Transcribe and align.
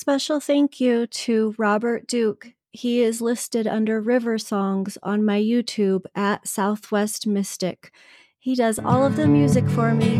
Special 0.00 0.38
thank 0.38 0.80
you 0.80 1.08
to 1.08 1.56
Robert 1.58 2.06
Duke. 2.06 2.52
He 2.70 3.02
is 3.02 3.20
listed 3.20 3.66
under 3.66 4.00
River 4.00 4.38
Songs 4.38 4.96
on 5.02 5.24
my 5.24 5.40
YouTube 5.40 6.04
at 6.14 6.46
Southwest 6.46 7.26
Mystic. 7.26 7.90
He 8.38 8.54
does 8.54 8.78
all 8.78 9.04
of 9.04 9.16
the 9.16 9.26
music 9.26 9.68
for 9.68 9.96
me. 9.96 10.18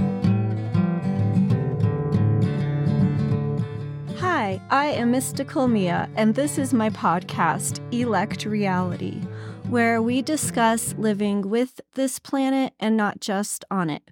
Hi, 4.16 4.60
I 4.68 4.86
am 4.86 5.12
Mystical 5.12 5.68
Mia, 5.68 6.10
and 6.16 6.34
this 6.34 6.58
is 6.58 6.74
my 6.74 6.90
podcast, 6.90 7.78
Elect 7.94 8.46
Reality, 8.46 9.20
where 9.68 10.02
we 10.02 10.22
discuss 10.22 10.92
living 10.98 11.42
with 11.42 11.80
this 11.94 12.18
planet 12.18 12.72
and 12.80 12.96
not 12.96 13.20
just 13.20 13.64
on 13.70 13.90
it. 13.90 14.10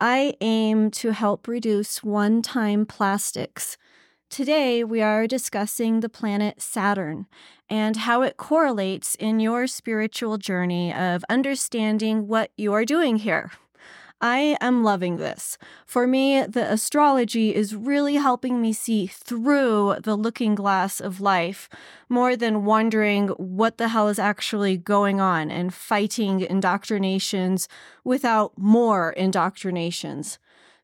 I 0.00 0.34
aim 0.40 0.90
to 0.90 1.12
help 1.12 1.46
reduce 1.46 2.02
one 2.02 2.42
time 2.42 2.84
plastics. 2.86 3.78
Today, 4.28 4.82
we 4.82 5.00
are 5.00 5.26
discussing 5.26 6.00
the 6.00 6.08
planet 6.08 6.60
Saturn 6.60 7.26
and 7.70 7.96
how 7.96 8.22
it 8.22 8.36
correlates 8.36 9.14
in 9.14 9.38
your 9.38 9.66
spiritual 9.68 10.36
journey 10.36 10.92
of 10.92 11.24
understanding 11.30 12.26
what 12.26 12.50
you 12.56 12.72
are 12.72 12.84
doing 12.84 13.16
here. 13.16 13.52
I 14.20 14.56
am 14.60 14.82
loving 14.82 15.16
this. 15.16 15.58
For 15.86 16.06
me, 16.06 16.42
the 16.42 16.70
astrology 16.70 17.54
is 17.54 17.76
really 17.76 18.16
helping 18.16 18.60
me 18.60 18.72
see 18.72 19.06
through 19.06 19.96
the 20.02 20.16
looking 20.16 20.54
glass 20.54 21.00
of 21.00 21.20
life 21.20 21.68
more 22.08 22.34
than 22.34 22.64
wondering 22.64 23.28
what 23.28 23.78
the 23.78 23.88
hell 23.88 24.08
is 24.08 24.18
actually 24.18 24.76
going 24.76 25.20
on 25.20 25.50
and 25.50 25.72
fighting 25.72 26.40
indoctrinations 26.40 27.68
without 28.04 28.58
more 28.58 29.12
indoctrinations. 29.12 30.38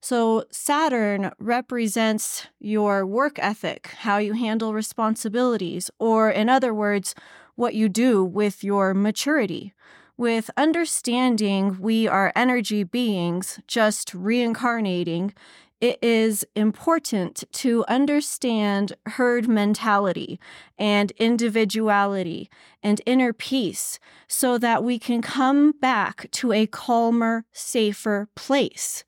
So, 0.05 0.47
Saturn 0.51 1.31
represents 1.39 2.49
your 2.59 3.07
work 3.07 3.39
ethic, 3.39 3.95
how 4.01 4.19
you 4.19 4.33
handle 4.33 4.75
responsibilities, 4.75 5.93
or 6.01 6.29
in 6.29 6.49
other 6.49 6.75
words, 6.75 7.15
what 7.55 7.77
you 7.77 7.89
do 7.89 8.25
with 8.25 8.65
your 8.65 8.95
maturity. 8.95 9.73
With 10.17 10.51
understanding 10.57 11.79
we 11.79 12.09
are 12.09 12.33
energy 12.35 12.83
beings 12.83 13.61
just 13.69 14.13
reincarnating, 14.13 15.35
it 15.81 16.01
is 16.03 16.45
important 16.57 17.45
to 17.53 17.85
understand 17.87 18.95
herd 19.07 19.47
mentality 19.47 20.41
and 20.81 21.13
individuality 21.13 22.51
and 22.83 23.01
inner 23.07 23.33
peace 23.33 24.01
so 24.27 24.59
that 24.59 24.83
we 24.83 24.99
can 24.99 25.23
come 25.23 25.71
back 25.81 26.29
to 26.33 26.51
a 26.53 26.67
calmer, 26.67 27.45
safer 27.53 28.29
place. 28.35 29.05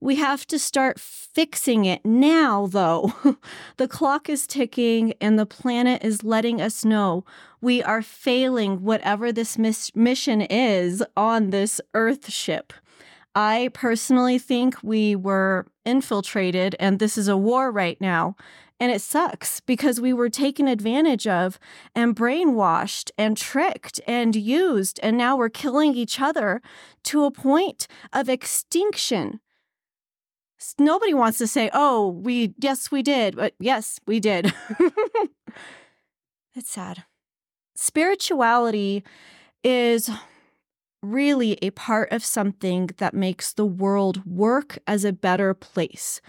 We 0.00 0.16
have 0.16 0.46
to 0.46 0.58
start 0.58 1.00
fixing 1.00 1.84
it 1.84 2.04
now, 2.04 2.66
though. 2.66 3.14
the 3.78 3.88
clock 3.88 4.28
is 4.28 4.46
ticking 4.46 5.14
and 5.20 5.38
the 5.38 5.46
planet 5.46 6.04
is 6.04 6.22
letting 6.22 6.60
us 6.60 6.84
know 6.84 7.24
we 7.60 7.82
are 7.82 8.02
failing 8.02 8.82
whatever 8.82 9.32
this 9.32 9.58
mis- 9.58 9.94
mission 9.96 10.40
is 10.42 11.02
on 11.16 11.50
this 11.50 11.80
Earth 11.94 12.30
ship. 12.30 12.72
I 13.34 13.70
personally 13.74 14.38
think 14.38 14.76
we 14.82 15.16
were 15.16 15.66
infiltrated 15.84 16.76
and 16.78 16.98
this 16.98 17.18
is 17.18 17.28
a 17.28 17.36
war 17.36 17.72
right 17.72 18.00
now. 18.00 18.36
And 18.80 18.92
it 18.92 19.00
sucks 19.00 19.58
because 19.58 20.00
we 20.00 20.12
were 20.12 20.28
taken 20.28 20.68
advantage 20.68 21.26
of 21.26 21.58
and 21.96 22.14
brainwashed 22.14 23.10
and 23.18 23.36
tricked 23.36 24.00
and 24.06 24.36
used. 24.36 25.00
And 25.02 25.18
now 25.18 25.36
we're 25.36 25.48
killing 25.48 25.96
each 25.96 26.20
other 26.20 26.62
to 27.04 27.24
a 27.24 27.32
point 27.32 27.88
of 28.12 28.28
extinction 28.28 29.40
nobody 30.78 31.14
wants 31.14 31.38
to 31.38 31.46
say, 31.46 31.70
"Oh, 31.72 32.08
we 32.08 32.54
yes, 32.58 32.90
we 32.90 33.02
did." 33.02 33.36
But 33.36 33.54
yes, 33.58 34.00
we 34.06 34.20
did. 34.20 34.52
it's 36.54 36.70
sad. 36.70 37.04
Spirituality 37.74 39.04
is 39.62 40.10
really 41.02 41.52
a 41.62 41.70
part 41.70 42.10
of 42.12 42.24
something 42.24 42.90
that 42.98 43.14
makes 43.14 43.52
the 43.52 43.64
world 43.64 44.24
work 44.26 44.78
as 44.86 45.04
a 45.04 45.12
better 45.12 45.54
place. 45.54 46.20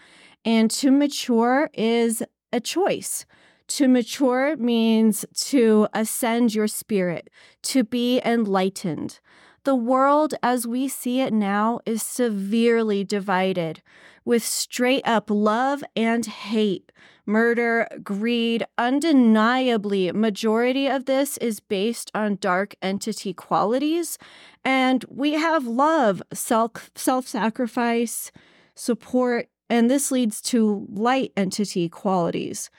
And 0.46 0.69
to 0.72 0.91
mature 0.91 1.69
is 1.73 2.23
a 2.53 2.59
choice. 2.59 3.25
To 3.67 3.88
mature 3.88 4.57
means 4.57 5.25
to 5.50 5.88
ascend 5.94 6.56
your 6.56 6.67
spirit, 6.67 7.29
to 7.63 7.84
be 7.84 8.22
enlightened. 8.25 9.19
The 9.64 9.75
world 9.75 10.36
as 10.42 10.66
we 10.66 10.88
see 10.88 11.20
it 11.20 11.34
now 11.34 11.80
is 11.86 12.02
severely 12.02 13.03
divided 13.03 13.81
with 14.24 14.44
straight 14.44 15.06
up 15.06 15.30
love 15.30 15.84
and 15.96 16.25
hate, 16.25 16.92
murder, 17.25 17.88
greed. 18.03 18.66
Undeniably, 18.78 20.12
majority 20.12 20.88
of 20.88 21.06
this 21.06 21.38
is 21.38 21.59
based 21.59 22.09
on 22.14 22.38
dark 22.38 22.75
entity 22.81 23.34
qualities, 23.34 24.18
and 24.64 25.03
we 25.09 25.34
have 25.34 25.68
love, 25.68 26.22
self 26.34 26.90
self-sacrifice, 26.96 28.31
support, 28.76 29.50
and 29.70 29.90
this 29.90 30.09
leads 30.12 30.41
to 30.41 30.88
light 30.90 31.31
entity 31.36 31.90
qualities, 31.90 32.70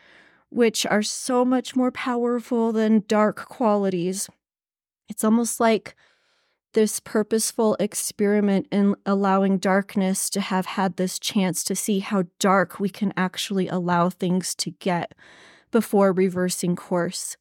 which 0.48 0.86
are 0.86 1.02
so 1.02 1.44
much 1.44 1.76
more 1.76 1.90
powerful 1.92 2.72
than 2.72 3.04
dark 3.06 3.36
qualities. 3.48 4.30
It's 5.08 5.24
almost 5.24 5.60
like 5.60 5.94
this 6.72 7.00
purposeful 7.00 7.76
experiment 7.80 8.66
in 8.70 8.94
allowing 9.04 9.58
darkness 9.58 10.30
to 10.30 10.40
have 10.40 10.66
had 10.66 10.96
this 10.96 11.18
chance 11.18 11.64
to 11.64 11.74
see 11.74 11.98
how 11.98 12.24
dark 12.38 12.78
we 12.78 12.88
can 12.88 13.12
actually 13.16 13.68
allow 13.68 14.08
things 14.08 14.54
to 14.56 14.70
get 14.70 15.14
before 15.70 16.12
reversing 16.12 16.76
course. 16.76 17.36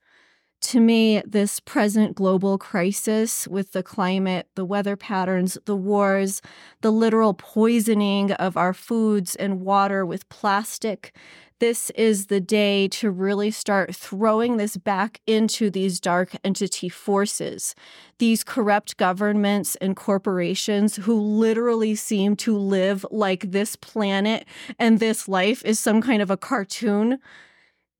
To 0.61 0.81
me, 0.81 1.21
this 1.25 1.61
present 1.61 2.15
global 2.15 2.57
crisis 2.57 3.47
with 3.47 3.71
the 3.71 3.81
climate, 3.81 4.47
the 4.55 4.65
weather 4.65 4.97
patterns, 4.97 5.57
the 5.65 5.75
wars, 5.75 6.41
the 6.81 6.91
literal 6.91 7.33
poisoning 7.33 8.33
of 8.33 8.57
our 8.57 8.73
foods 8.73 9.35
and 9.35 9.61
water 9.61 10.05
with 10.05 10.27
plastic, 10.27 11.15
this 11.59 11.89
is 11.91 12.27
the 12.27 12.39
day 12.39 12.87
to 12.87 13.11
really 13.11 13.51
start 13.51 13.95
throwing 13.95 14.57
this 14.57 14.77
back 14.77 15.19
into 15.27 15.69
these 15.69 15.99
dark 15.99 16.35
entity 16.43 16.89
forces, 16.89 17.75
these 18.17 18.43
corrupt 18.43 18.97
governments 18.97 19.75
and 19.75 19.95
corporations 19.95 20.95
who 20.95 21.19
literally 21.19 21.95
seem 21.95 22.35
to 22.37 22.57
live 22.57 23.05
like 23.11 23.51
this 23.51 23.75
planet 23.75 24.45
and 24.77 24.99
this 24.99 25.27
life 25.27 25.63
is 25.65 25.79
some 25.79 26.01
kind 26.01 26.21
of 26.21 26.31
a 26.31 26.37
cartoon. 26.37 27.19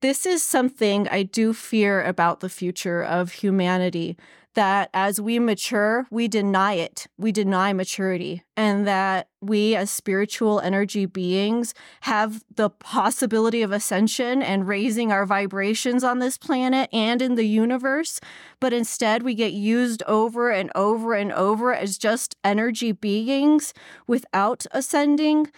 This 0.00 0.24
is 0.24 0.42
something 0.42 1.06
I 1.08 1.22
do 1.22 1.52
fear 1.52 2.02
about 2.02 2.40
the 2.40 2.48
future 2.48 3.02
of 3.02 3.32
humanity 3.32 4.16
that 4.54 4.90
as 4.92 5.20
we 5.20 5.38
mature, 5.38 6.06
we 6.10 6.26
deny 6.28 6.74
it. 6.74 7.06
We 7.16 7.32
deny 7.32 7.72
maturity. 7.72 8.42
And 8.56 8.86
that 8.86 9.28
we, 9.40 9.74
as 9.76 9.90
spiritual 9.90 10.60
energy 10.60 11.06
beings, 11.06 11.72
have 12.02 12.42
the 12.54 12.68
possibility 12.68 13.62
of 13.62 13.72
ascension 13.72 14.42
and 14.42 14.66
raising 14.66 15.12
our 15.12 15.24
vibrations 15.24 16.04
on 16.04 16.18
this 16.18 16.36
planet 16.36 16.90
and 16.92 17.22
in 17.22 17.36
the 17.36 17.46
universe. 17.46 18.20
But 18.60 18.72
instead, 18.72 19.22
we 19.22 19.34
get 19.34 19.52
used 19.52 20.02
over 20.04 20.50
and 20.50 20.70
over 20.74 21.14
and 21.14 21.32
over 21.32 21.72
as 21.74 21.96
just 21.96 22.36
energy 22.44 22.92
beings 22.92 23.72
without 24.06 24.66
ascending. 24.72 25.50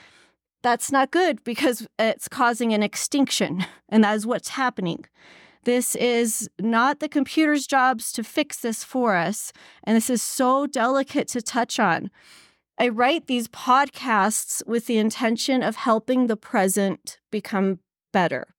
That's 0.62 0.92
not 0.92 1.10
good 1.10 1.42
because 1.42 1.88
it's 1.98 2.28
causing 2.28 2.72
an 2.72 2.82
extinction. 2.82 3.64
And 3.88 4.04
that 4.04 4.14
is 4.14 4.26
what's 4.26 4.50
happening. 4.50 5.06
This 5.64 5.94
is 5.94 6.48
not 6.58 7.00
the 7.00 7.08
computer's 7.08 7.66
jobs 7.66 8.12
to 8.12 8.24
fix 8.24 8.58
this 8.58 8.82
for 8.82 9.14
us. 9.14 9.52
And 9.84 9.96
this 9.96 10.10
is 10.10 10.22
so 10.22 10.66
delicate 10.66 11.28
to 11.28 11.42
touch 11.42 11.78
on. 11.78 12.10
I 12.78 12.88
write 12.88 13.26
these 13.26 13.48
podcasts 13.48 14.66
with 14.66 14.86
the 14.86 14.98
intention 14.98 15.62
of 15.62 15.76
helping 15.76 16.26
the 16.26 16.36
present 16.36 17.18
become 17.30 17.78
better. 18.12 18.54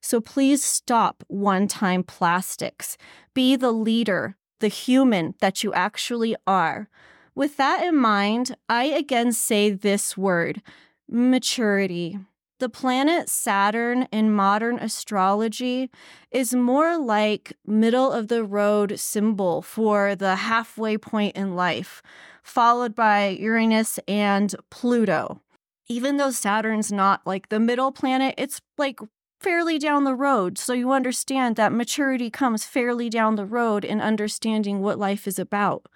So 0.00 0.20
please 0.20 0.64
stop 0.64 1.22
one 1.28 1.68
time 1.68 2.02
plastics. 2.02 2.96
Be 3.34 3.54
the 3.54 3.72
leader, 3.72 4.36
the 4.60 4.68
human 4.68 5.34
that 5.40 5.62
you 5.62 5.72
actually 5.72 6.34
are. 6.46 6.88
With 7.34 7.56
that 7.58 7.84
in 7.84 7.96
mind, 7.96 8.56
I 8.68 8.84
again 8.84 9.32
say 9.32 9.70
this 9.70 10.16
word 10.16 10.62
maturity. 11.08 12.18
The 12.60 12.68
planet 12.68 13.30
Saturn 13.30 14.06
in 14.12 14.34
modern 14.34 14.78
astrology 14.80 15.90
is 16.30 16.54
more 16.54 16.98
like 16.98 17.54
middle 17.66 18.12
of 18.12 18.28
the 18.28 18.44
road 18.44 19.00
symbol 19.00 19.62
for 19.62 20.14
the 20.14 20.36
halfway 20.36 20.98
point 20.98 21.36
in 21.36 21.56
life, 21.56 22.02
followed 22.42 22.94
by 22.94 23.28
Uranus 23.28 23.98
and 24.06 24.54
Pluto. 24.68 25.40
Even 25.88 26.18
though 26.18 26.30
Saturn's 26.30 26.92
not 26.92 27.26
like 27.26 27.48
the 27.48 27.58
middle 27.58 27.92
planet, 27.92 28.34
it's 28.36 28.60
like 28.76 29.00
fairly 29.40 29.78
down 29.78 30.04
the 30.04 30.14
road. 30.14 30.58
So 30.58 30.72
you 30.74 30.92
understand 30.92 31.56
that 31.56 31.72
maturity 31.72 32.30
comes 32.30 32.64
fairly 32.64 33.08
down 33.08 33.36
the 33.36 33.46
road 33.46 33.84
in 33.84 34.00
understanding 34.00 34.80
what 34.80 34.98
life 34.98 35.26
is 35.26 35.38
about. 35.38 35.86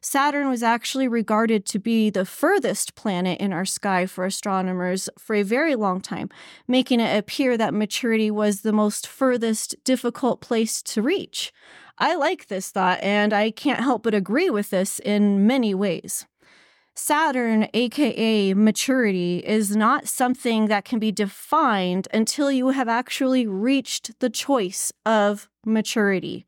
Saturn 0.00 0.48
was 0.48 0.62
actually 0.62 1.06
regarded 1.06 1.66
to 1.66 1.78
be 1.78 2.08
the 2.10 2.24
furthest 2.24 2.94
planet 2.94 3.40
in 3.40 3.52
our 3.52 3.66
sky 3.66 4.06
for 4.06 4.24
astronomers 4.24 5.08
for 5.18 5.36
a 5.36 5.42
very 5.42 5.74
long 5.74 6.00
time, 6.00 6.30
making 6.66 7.00
it 7.00 7.16
appear 7.16 7.56
that 7.56 7.74
maturity 7.74 8.30
was 8.30 8.62
the 8.62 8.72
most 8.72 9.06
furthest 9.06 9.76
difficult 9.84 10.40
place 10.40 10.82
to 10.82 11.02
reach. 11.02 11.52
I 11.98 12.16
like 12.16 12.48
this 12.48 12.70
thought, 12.70 13.00
and 13.02 13.32
I 13.32 13.50
can't 13.50 13.80
help 13.80 14.02
but 14.02 14.14
agree 14.14 14.50
with 14.50 14.70
this 14.70 14.98
in 14.98 15.46
many 15.46 15.74
ways. 15.74 16.26
Saturn, 16.96 17.66
aka 17.74 18.54
maturity, 18.54 19.38
is 19.38 19.74
not 19.74 20.06
something 20.06 20.66
that 20.66 20.84
can 20.84 21.00
be 21.00 21.10
defined 21.10 22.06
until 22.14 22.52
you 22.52 22.68
have 22.68 22.88
actually 22.88 23.48
reached 23.48 24.20
the 24.20 24.30
choice 24.30 24.92
of 25.04 25.48
maturity. 25.66 26.46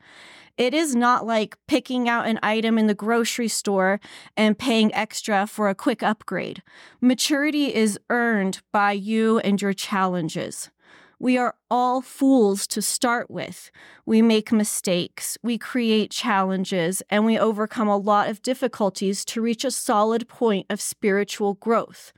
It 0.57 0.73
is 0.73 0.95
not 0.95 1.27
like 1.27 1.59
picking 1.67 2.09
out 2.09 2.27
an 2.27 2.39
item 2.45 2.79
in 2.79 2.87
the 2.87 2.95
grocery 2.95 3.49
store 3.49 4.01
and 4.37 4.57
paying 4.57 4.95
extra 4.95 5.49
for 5.49 5.69
a 5.69 5.75
quick 5.75 6.03
upgrade. 6.03 6.63
Maturity 7.01 7.75
is 7.75 7.99
earned 8.09 8.63
by 8.73 8.93
you 8.93 9.41
and 9.41 9.61
your 9.61 9.75
challenges. 9.75 10.71
We 11.19 11.39
are 11.39 11.55
all 11.71 12.03
fools 12.03 12.67
to 12.69 12.83
start 12.83 13.31
with. 13.31 13.71
We 14.05 14.21
make 14.21 14.53
mistakes, 14.53 15.39
we 15.43 15.57
create 15.57 16.11
challenges, 16.11 17.03
and 17.09 17.25
we 17.25 17.39
overcome 17.39 17.89
a 17.89 17.97
lot 17.97 18.29
of 18.29 18.43
difficulties 18.43 19.25
to 19.27 19.41
reach 19.41 19.65
a 19.65 19.71
solid 19.71 20.29
point 20.29 20.67
of 20.69 20.79
spiritual 20.81 21.55
growth. 21.55 22.13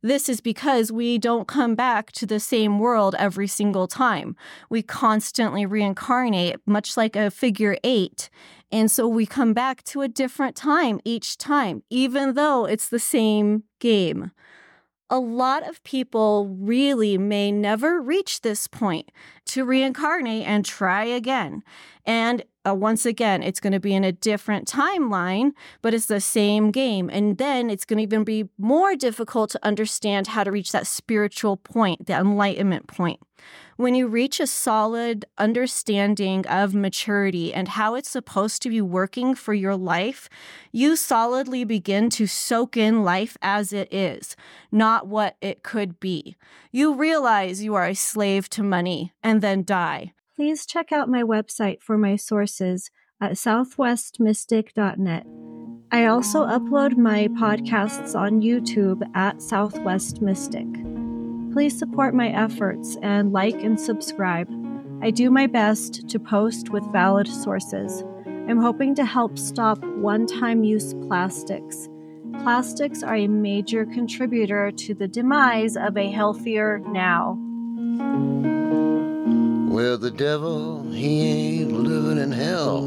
This 0.00 0.28
is 0.30 0.40
because 0.40 0.90
we 0.90 1.18
don't 1.18 1.46
come 1.46 1.74
back 1.74 2.10
to 2.12 2.24
the 2.24 2.40
same 2.40 2.78
world 2.78 3.14
every 3.18 3.48
single 3.48 3.86
time. 3.86 4.34
We 4.70 4.80
constantly 4.80 5.66
reincarnate, 5.66 6.56
much 6.64 6.96
like 6.96 7.16
a 7.16 7.30
figure 7.30 7.76
eight. 7.84 8.30
And 8.72 8.90
so 8.90 9.06
we 9.08 9.26
come 9.26 9.52
back 9.52 9.82
to 9.84 10.00
a 10.00 10.08
different 10.08 10.56
time 10.56 11.00
each 11.04 11.36
time, 11.36 11.82
even 11.90 12.34
though 12.34 12.64
it's 12.64 12.88
the 12.88 13.00
same 13.00 13.64
game 13.80 14.30
a 15.10 15.18
lot 15.18 15.66
of 15.66 15.82
people 15.84 16.54
really 16.60 17.16
may 17.16 17.50
never 17.50 18.00
reach 18.00 18.42
this 18.42 18.66
point 18.66 19.10
to 19.46 19.64
reincarnate 19.64 20.46
and 20.46 20.64
try 20.64 21.04
again. 21.04 21.62
And 22.04 22.44
uh, 22.66 22.74
once 22.74 23.06
again, 23.06 23.42
it's 23.42 23.60
going 23.60 23.72
to 23.72 23.80
be 23.80 23.94
in 23.94 24.04
a 24.04 24.12
different 24.12 24.68
timeline, 24.68 25.52
but 25.80 25.94
it's 25.94 26.06
the 26.06 26.20
same 26.20 26.70
game. 26.70 27.08
And 27.10 27.38
then 27.38 27.70
it's 27.70 27.84
going 27.84 27.98
to 27.98 28.02
even 28.02 28.24
be 28.24 28.48
more 28.58 28.94
difficult 28.96 29.50
to 29.50 29.66
understand 29.66 30.28
how 30.28 30.44
to 30.44 30.52
reach 30.52 30.72
that 30.72 30.86
spiritual 30.86 31.56
point, 31.56 32.06
the 32.06 32.14
enlightenment 32.14 32.86
point. 32.86 33.20
When 33.78 33.94
you 33.94 34.08
reach 34.08 34.40
a 34.40 34.48
solid 34.48 35.24
understanding 35.38 36.44
of 36.48 36.74
maturity 36.74 37.54
and 37.54 37.68
how 37.68 37.94
it's 37.94 38.10
supposed 38.10 38.60
to 38.62 38.70
be 38.70 38.80
working 38.80 39.36
for 39.36 39.54
your 39.54 39.76
life, 39.76 40.28
you 40.72 40.96
solidly 40.96 41.62
begin 41.62 42.10
to 42.10 42.26
soak 42.26 42.76
in 42.76 43.04
life 43.04 43.36
as 43.40 43.72
it 43.72 43.94
is, 43.94 44.34
not 44.72 45.06
what 45.06 45.36
it 45.40 45.62
could 45.62 46.00
be. 46.00 46.34
You 46.72 46.92
realize 46.92 47.62
you 47.62 47.76
are 47.76 47.86
a 47.86 47.94
slave 47.94 48.50
to 48.50 48.64
money 48.64 49.12
and 49.22 49.42
then 49.42 49.62
die. 49.62 50.12
Please 50.34 50.66
check 50.66 50.90
out 50.90 51.08
my 51.08 51.22
website 51.22 51.80
for 51.80 51.96
my 51.96 52.16
sources 52.16 52.90
at 53.20 53.34
southwestmystic.net. 53.34 55.24
I 55.92 56.06
also 56.06 56.44
upload 56.44 56.96
my 56.96 57.28
podcasts 57.28 58.18
on 58.18 58.42
YouTube 58.42 59.08
at 59.14 59.40
Southwest 59.40 60.20
Mystic. 60.20 60.66
Please 61.58 61.76
support 61.76 62.14
my 62.14 62.28
efforts 62.28 62.96
and 63.02 63.32
like 63.32 63.64
and 63.64 63.80
subscribe. 63.80 64.48
I 65.02 65.10
do 65.10 65.28
my 65.28 65.48
best 65.48 66.08
to 66.08 66.20
post 66.20 66.70
with 66.70 66.84
valid 66.92 67.26
sources. 67.26 68.04
I'm 68.48 68.60
hoping 68.60 68.94
to 68.94 69.04
help 69.04 69.36
stop 69.36 69.82
one 69.82 70.28
time 70.28 70.62
use 70.62 70.94
plastics. 71.08 71.88
Plastics 72.44 73.02
are 73.02 73.16
a 73.16 73.26
major 73.26 73.84
contributor 73.86 74.70
to 74.70 74.94
the 74.94 75.08
demise 75.08 75.76
of 75.76 75.96
a 75.96 76.08
healthier 76.08 76.78
now. 76.92 77.36
Well, 79.68 79.98
the 79.98 80.12
devil, 80.12 80.88
he 80.92 81.22
ain't 81.22 81.72
living 81.72 82.22
in 82.22 82.30
hell. 82.30 82.82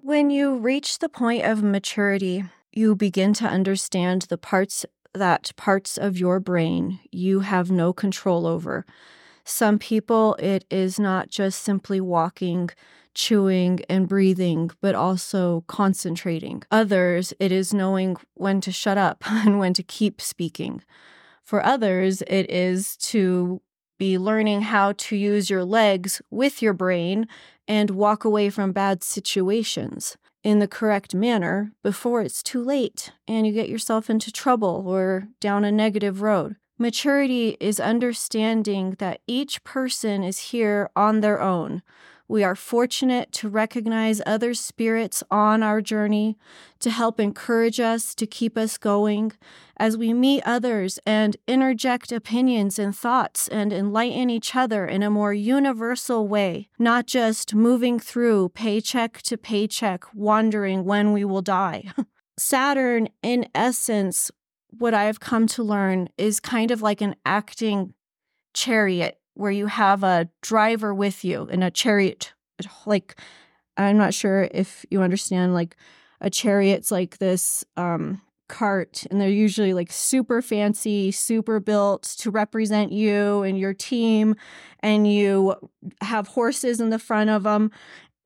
When 0.00 0.30
you 0.30 0.56
reach 0.56 1.00
the 1.00 1.10
point 1.10 1.44
of 1.44 1.62
maturity, 1.62 2.44
you 2.72 2.94
begin 2.94 3.32
to 3.34 3.46
understand 3.46 4.22
the 4.22 4.38
parts 4.38 4.84
that 5.14 5.52
parts 5.56 5.98
of 5.98 6.16
your 6.16 6.40
brain 6.40 6.98
you 7.10 7.40
have 7.40 7.70
no 7.70 7.92
control 7.92 8.46
over. 8.46 8.86
Some 9.44 9.78
people, 9.78 10.36
it 10.36 10.64
is 10.70 10.98
not 10.98 11.28
just 11.28 11.62
simply 11.62 12.00
walking, 12.00 12.70
chewing, 13.14 13.80
and 13.88 14.08
breathing, 14.08 14.70
but 14.80 14.94
also 14.94 15.64
concentrating. 15.66 16.62
Others, 16.70 17.34
it 17.40 17.52
is 17.52 17.74
knowing 17.74 18.16
when 18.34 18.60
to 18.62 18.72
shut 18.72 18.96
up 18.96 19.24
and 19.30 19.58
when 19.58 19.74
to 19.74 19.82
keep 19.82 20.20
speaking. 20.20 20.82
For 21.42 21.64
others, 21.64 22.22
it 22.22 22.48
is 22.50 22.96
to 22.98 23.60
be 23.98 24.16
learning 24.16 24.62
how 24.62 24.92
to 24.92 25.16
use 25.16 25.50
your 25.50 25.64
legs 25.64 26.22
with 26.30 26.62
your 26.62 26.72
brain 26.72 27.26
and 27.68 27.90
walk 27.90 28.24
away 28.24 28.48
from 28.48 28.72
bad 28.72 29.02
situations 29.04 30.16
in 30.42 30.58
the 30.58 30.68
correct 30.68 31.14
manner 31.14 31.72
before 31.82 32.22
it's 32.22 32.42
too 32.42 32.62
late 32.62 33.12
and 33.28 33.46
you 33.46 33.52
get 33.52 33.68
yourself 33.68 34.10
into 34.10 34.32
trouble 34.32 34.84
or 34.86 35.28
down 35.40 35.64
a 35.64 35.72
negative 35.72 36.22
road. 36.22 36.56
Maturity 36.78 37.56
is 37.60 37.78
understanding 37.78 38.96
that 38.98 39.20
each 39.26 39.62
person 39.62 40.24
is 40.24 40.38
here 40.38 40.90
on 40.96 41.20
their 41.20 41.40
own 41.40 41.82
we 42.28 42.42
are 42.44 42.54
fortunate 42.54 43.32
to 43.32 43.48
recognize 43.48 44.22
other 44.24 44.54
spirits 44.54 45.22
on 45.30 45.62
our 45.62 45.80
journey 45.80 46.38
to 46.80 46.90
help 46.90 47.20
encourage 47.20 47.80
us, 47.80 48.14
to 48.14 48.26
keep 48.26 48.56
us 48.56 48.78
going 48.78 49.32
as 49.76 49.96
we 49.96 50.12
meet 50.12 50.42
others 50.46 50.98
and 51.04 51.36
interject 51.46 52.12
opinions 52.12 52.78
and 52.78 52.96
thoughts 52.96 53.48
and 53.48 53.72
enlighten 53.72 54.30
each 54.30 54.54
other 54.54 54.86
in 54.86 55.02
a 55.02 55.10
more 55.10 55.34
universal 55.34 56.26
way, 56.26 56.68
not 56.78 57.06
just 57.06 57.54
moving 57.54 57.98
through 57.98 58.48
paycheck 58.50 59.20
to 59.22 59.36
paycheck, 59.36 60.04
wondering 60.14 60.84
when 60.84 61.12
we 61.12 61.24
will 61.24 61.42
die. 61.42 61.84
Saturn, 62.38 63.08
in 63.22 63.46
essence, 63.54 64.30
what 64.70 64.94
I 64.94 65.04
have 65.04 65.20
come 65.20 65.46
to 65.48 65.62
learn 65.62 66.08
is 66.16 66.40
kind 66.40 66.70
of 66.70 66.80
like 66.80 67.00
an 67.00 67.14
acting 67.26 67.94
chariot 68.54 69.18
where 69.34 69.50
you 69.50 69.66
have 69.66 70.02
a 70.02 70.28
driver 70.40 70.94
with 70.94 71.24
you 71.24 71.46
in 71.46 71.62
a 71.62 71.70
chariot. 71.70 72.32
Like, 72.86 73.16
I'm 73.76 73.96
not 73.96 74.14
sure 74.14 74.48
if 74.52 74.84
you 74.90 75.02
understand, 75.02 75.54
like, 75.54 75.76
a 76.20 76.30
chariot's 76.30 76.92
like 76.92 77.18
this 77.18 77.64
um, 77.76 78.22
cart, 78.48 79.04
and 79.10 79.20
they're 79.20 79.28
usually 79.28 79.74
like 79.74 79.90
super 79.90 80.40
fancy, 80.40 81.10
super 81.10 81.58
built 81.58 82.02
to 82.18 82.30
represent 82.30 82.92
you 82.92 83.42
and 83.42 83.58
your 83.58 83.74
team, 83.74 84.36
and 84.80 85.10
you 85.10 85.56
have 86.00 86.28
horses 86.28 86.80
in 86.80 86.90
the 86.90 86.98
front 86.98 87.30
of 87.30 87.42
them. 87.42 87.70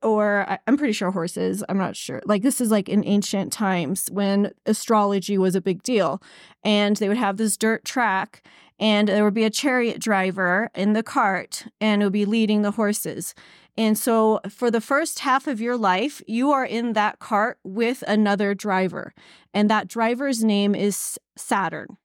Or 0.03 0.59
I'm 0.67 0.77
pretty 0.77 0.93
sure 0.93 1.09
horses, 1.09 1.63
I'm 1.67 1.79
not 1.79 1.95
sure. 1.95 2.21
Like, 2.25 2.43
this 2.43 2.61
is 2.61 2.69
like 2.69 2.87
in 2.87 3.03
ancient 3.03 3.51
times 3.51 4.09
when 4.11 4.51
astrology 4.67 5.39
was 5.39 5.55
a 5.55 5.61
big 5.61 5.81
deal. 5.81 6.21
And 6.63 6.95
they 6.97 7.07
would 7.07 7.17
have 7.17 7.37
this 7.37 7.57
dirt 7.57 7.83
track, 7.83 8.45
and 8.79 9.07
there 9.07 9.23
would 9.23 9.33
be 9.33 9.43
a 9.43 9.49
chariot 9.49 9.99
driver 9.99 10.69
in 10.75 10.93
the 10.93 11.03
cart 11.03 11.65
and 11.81 12.01
it 12.01 12.05
would 12.05 12.13
be 12.13 12.25
leading 12.25 12.61
the 12.61 12.71
horses. 12.71 13.33
And 13.77 13.97
so 13.97 14.39
for 14.49 14.71
the 14.71 14.81
first 14.81 15.19
half 15.19 15.45
of 15.45 15.61
your 15.61 15.77
life, 15.77 16.21
you 16.27 16.51
are 16.51 16.65
in 16.65 16.93
that 16.93 17.19
cart 17.19 17.59
with 17.63 18.03
another 18.07 18.55
driver, 18.55 19.13
and 19.53 19.69
that 19.69 19.87
driver's 19.87 20.43
name 20.43 20.73
is 20.73 21.19
Saturn. 21.35 21.97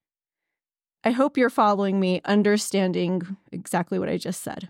I 1.03 1.11
hope 1.13 1.37
you're 1.37 1.51
following 1.51 1.99
me, 1.99 2.21
understanding 2.27 3.37
exactly 3.51 3.99
what 3.99 4.11
I 4.11 4.19
just 4.19 4.43
said. 4.43 4.69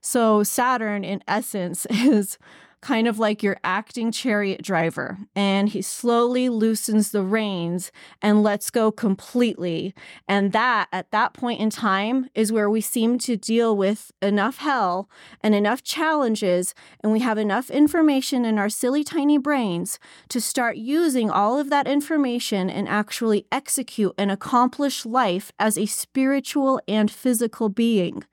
So, 0.00 0.42
Saturn, 0.42 1.04
in 1.04 1.22
essence, 1.26 1.86
is 1.90 2.38
kind 2.82 3.06
of 3.06 3.18
like 3.18 3.42
your 3.42 3.56
acting 3.62 4.10
chariot 4.10 4.60
driver, 4.60 5.16
and 5.34 5.68
he 5.68 5.80
slowly 5.80 6.48
loosens 6.48 7.12
the 7.12 7.22
reins 7.22 7.92
and 8.20 8.42
lets 8.42 8.70
go 8.70 8.90
completely. 8.90 9.94
And 10.28 10.52
that, 10.52 10.88
at 10.92 11.10
that 11.12 11.32
point 11.32 11.60
in 11.60 11.70
time, 11.70 12.28
is 12.34 12.52
where 12.52 12.68
we 12.68 12.80
seem 12.80 13.18
to 13.20 13.36
deal 13.36 13.76
with 13.76 14.10
enough 14.20 14.58
hell 14.58 15.08
and 15.40 15.54
enough 15.54 15.82
challenges, 15.82 16.74
and 17.02 17.12
we 17.12 17.20
have 17.20 17.38
enough 17.38 17.70
information 17.70 18.44
in 18.44 18.58
our 18.58 18.68
silly 18.68 19.04
tiny 19.04 19.38
brains 19.38 20.00
to 20.28 20.40
start 20.40 20.76
using 20.76 21.30
all 21.30 21.58
of 21.58 21.70
that 21.70 21.86
information 21.86 22.68
and 22.68 22.88
actually 22.88 23.46
execute 23.52 24.12
and 24.18 24.30
accomplish 24.30 25.06
life 25.06 25.52
as 25.58 25.78
a 25.78 25.86
spiritual 25.86 26.80
and 26.88 27.10
physical 27.10 27.68
being. 27.68 28.24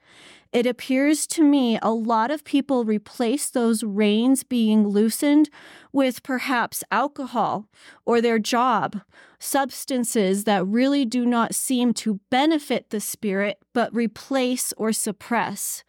It 0.51 0.65
appears 0.65 1.27
to 1.27 1.43
me 1.43 1.77
a 1.81 1.91
lot 1.91 2.31
of 2.31 2.43
people 2.43 2.83
replace 2.83 3.49
those 3.49 3.83
reins 3.83 4.43
being 4.43 4.87
loosened 4.87 5.49
with 5.93 6.23
perhaps 6.23 6.83
alcohol 6.89 7.67
or 8.03 8.19
their 8.19 8.39
job, 8.39 9.01
substances 9.37 10.45
that 10.45 10.65
really 10.65 11.05
do 11.05 11.23
not 11.23 11.53
seem 11.53 11.93
to 11.95 12.19
benefit 12.31 12.89
the 12.89 12.99
spirit 12.99 13.59
but 13.73 13.93
replace 13.93 14.73
or 14.75 14.91
suppress. 14.91 15.83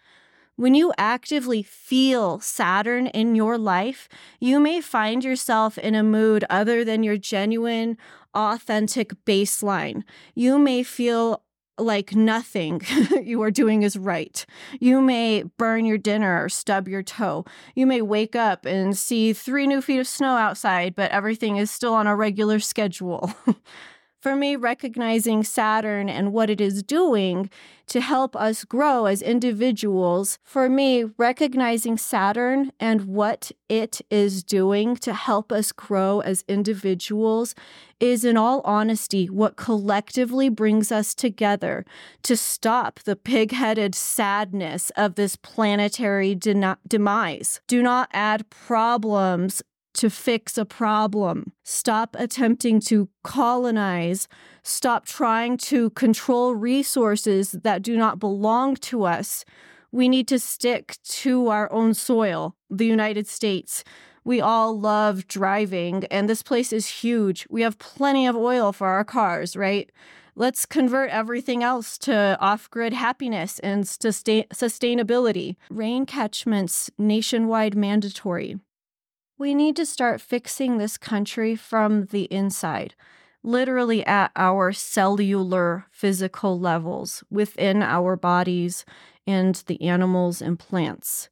When 0.57 0.75
you 0.75 0.93
actively 0.99 1.63
feel 1.63 2.39
Saturn 2.41 3.07
in 3.07 3.35
your 3.35 3.57
life, 3.57 4.11
you 4.41 4.61
may 4.61 4.83
find 4.83 5.25
yourself 5.25 5.79
in 5.79 5.95
a 5.95 6.03
mood 6.03 6.45
other 6.51 6.85
than 6.85 7.03
your 7.03 7.17
genuine, 7.17 7.97
authentic 8.35 9.15
baseline. 9.25 10.03
You 10.35 10.59
may 10.59 10.83
feel 10.83 11.43
like 11.81 12.15
nothing 12.15 12.83
you 13.23 13.43
are 13.43 13.51
doing 13.51 13.83
is 13.83 13.97
right. 13.97 14.45
You 14.79 15.01
may 15.01 15.45
burn 15.59 15.85
your 15.85 15.99
dinner 15.99 16.45
or 16.45 16.49
stub 16.49 16.89
your 16.89 17.03
toe. 17.03 17.45
You 17.75 17.87
may 17.87 18.03
wake 18.03 18.37
up 18.37 18.67
and 18.67 18.97
see 18.97 19.33
three 19.33 19.67
new 19.67 19.81
feet 19.81 19.99
of 19.99 20.07
snow 20.07 20.37
outside, 20.37 20.95
but 20.95 21.11
everything 21.11 21.57
is 21.57 21.71
still 21.71 21.95
on 21.95 22.07
a 22.07 22.17
regular 22.17 22.61
schedule. 22.61 23.33
for 24.21 24.37
me, 24.37 24.55
recognizing 24.55 25.43
Saturn 25.43 26.09
and 26.09 26.33
what 26.33 26.51
it 26.51 26.61
is 26.61 26.83
doing 26.83 27.49
to 27.87 28.01
help 28.01 28.37
us 28.37 28.65
grow 28.65 29.07
as 29.07 29.23
individuals, 29.23 30.39
for 30.45 30.69
me, 30.69 31.05
recognizing 31.17 31.97
Saturn 31.97 32.71
and 32.79 33.07
what 33.07 33.51
it 33.69 34.01
is 34.11 34.45
doing 34.45 34.95
to 34.97 35.13
help 35.13 35.51
us 35.51 35.73
grow 35.73 36.21
as 36.21 36.45
individuals 36.47 37.55
is, 37.99 38.25
in 38.25 38.37
all 38.37 38.61
honesty, 38.65 39.29
what 39.29 39.57
collectively 39.57 40.49
brings 40.49 40.93
us 40.93 41.15
together 41.15 41.85
to 42.23 42.37
stop 42.37 43.01
the 43.01 43.17
pig 43.17 43.53
headed 43.53 43.95
sadness 43.95 44.91
of 44.97 45.17
this 45.17 45.35
planetary 45.37 46.35
de- 46.35 46.79
demise. 46.87 47.61
Do 47.67 47.83
not 47.83 48.09
add 48.13 48.49
problems 48.51 49.63
to 49.95 50.11
fix 50.11 50.57
a 50.57 50.65
problem. 50.65 51.53
Stop 51.65 52.17
attempting 52.19 52.81
to 52.81 53.09
colonize. 53.23 54.29
Stop 54.63 55.07
trying 55.07 55.57
to 55.59 55.91
control 55.91 56.55
resources 56.55 57.53
that 57.53 57.83
do 57.83 57.97
not 57.97 58.19
belong 58.19 58.77
to 58.77 59.05
us. 59.05 59.45
We 59.93 60.09
need 60.09 60.29
to 60.29 60.39
stick 60.39 60.97
to 61.05 61.49
our 61.49 61.71
own 61.73 61.95
soil, 61.95 62.55
the 62.71 62.87
United 62.87 63.27
States. 63.27 63.83
We 64.23 64.41
all 64.41 64.79
love 64.79 65.27
driving, 65.27 66.05
and 66.11 66.29
this 66.29 66.43
place 66.43 66.73
is 66.73 66.87
huge. 66.87 67.47
We 67.51 67.63
have 67.63 67.79
plenty 67.79 68.27
of 68.27 68.37
oil 68.37 68.73
for 68.73 68.87
our 68.87 69.05
cars, 69.05 69.57
right? 69.57 69.91
Let's 70.37 70.65
convert 70.67 71.11
everything 71.11 71.63
else 71.63 71.99
to 71.99 72.39
off 72.41 72.71
grid 72.71 72.93
happiness 72.93 73.59
and 73.59 73.87
sustain- 73.89 74.47
sustainability. 74.55 75.57
Rain 75.71 76.07
catchments 76.07 76.91
nationwide 76.99 77.77
mandatory. 77.77 78.59
We 79.41 79.55
need 79.55 79.75
to 79.77 79.87
start 79.87 80.21
fixing 80.21 80.77
this 80.77 80.99
country 80.99 81.57
from 81.57 82.05
the 82.11 82.25
inside, 82.25 82.95
literally 83.43 84.05
at 84.05 84.33
our 84.37 84.71
cellular 84.71 85.87
physical 85.91 86.61
levels 86.61 87.25
within 87.31 87.83
our 87.83 88.17
bodies 88.17 88.85
and 89.27 89.55
the 89.67 89.81
animals 89.81 90.43
and 90.43 90.59
plants. 90.59 91.31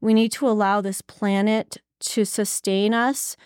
We 0.00 0.14
need 0.14 0.32
to 0.32 0.48
allow 0.48 0.80
this 0.80 1.02
planet 1.02 1.76
to 2.00 2.24
sustain 2.24 2.94
us 2.94 3.36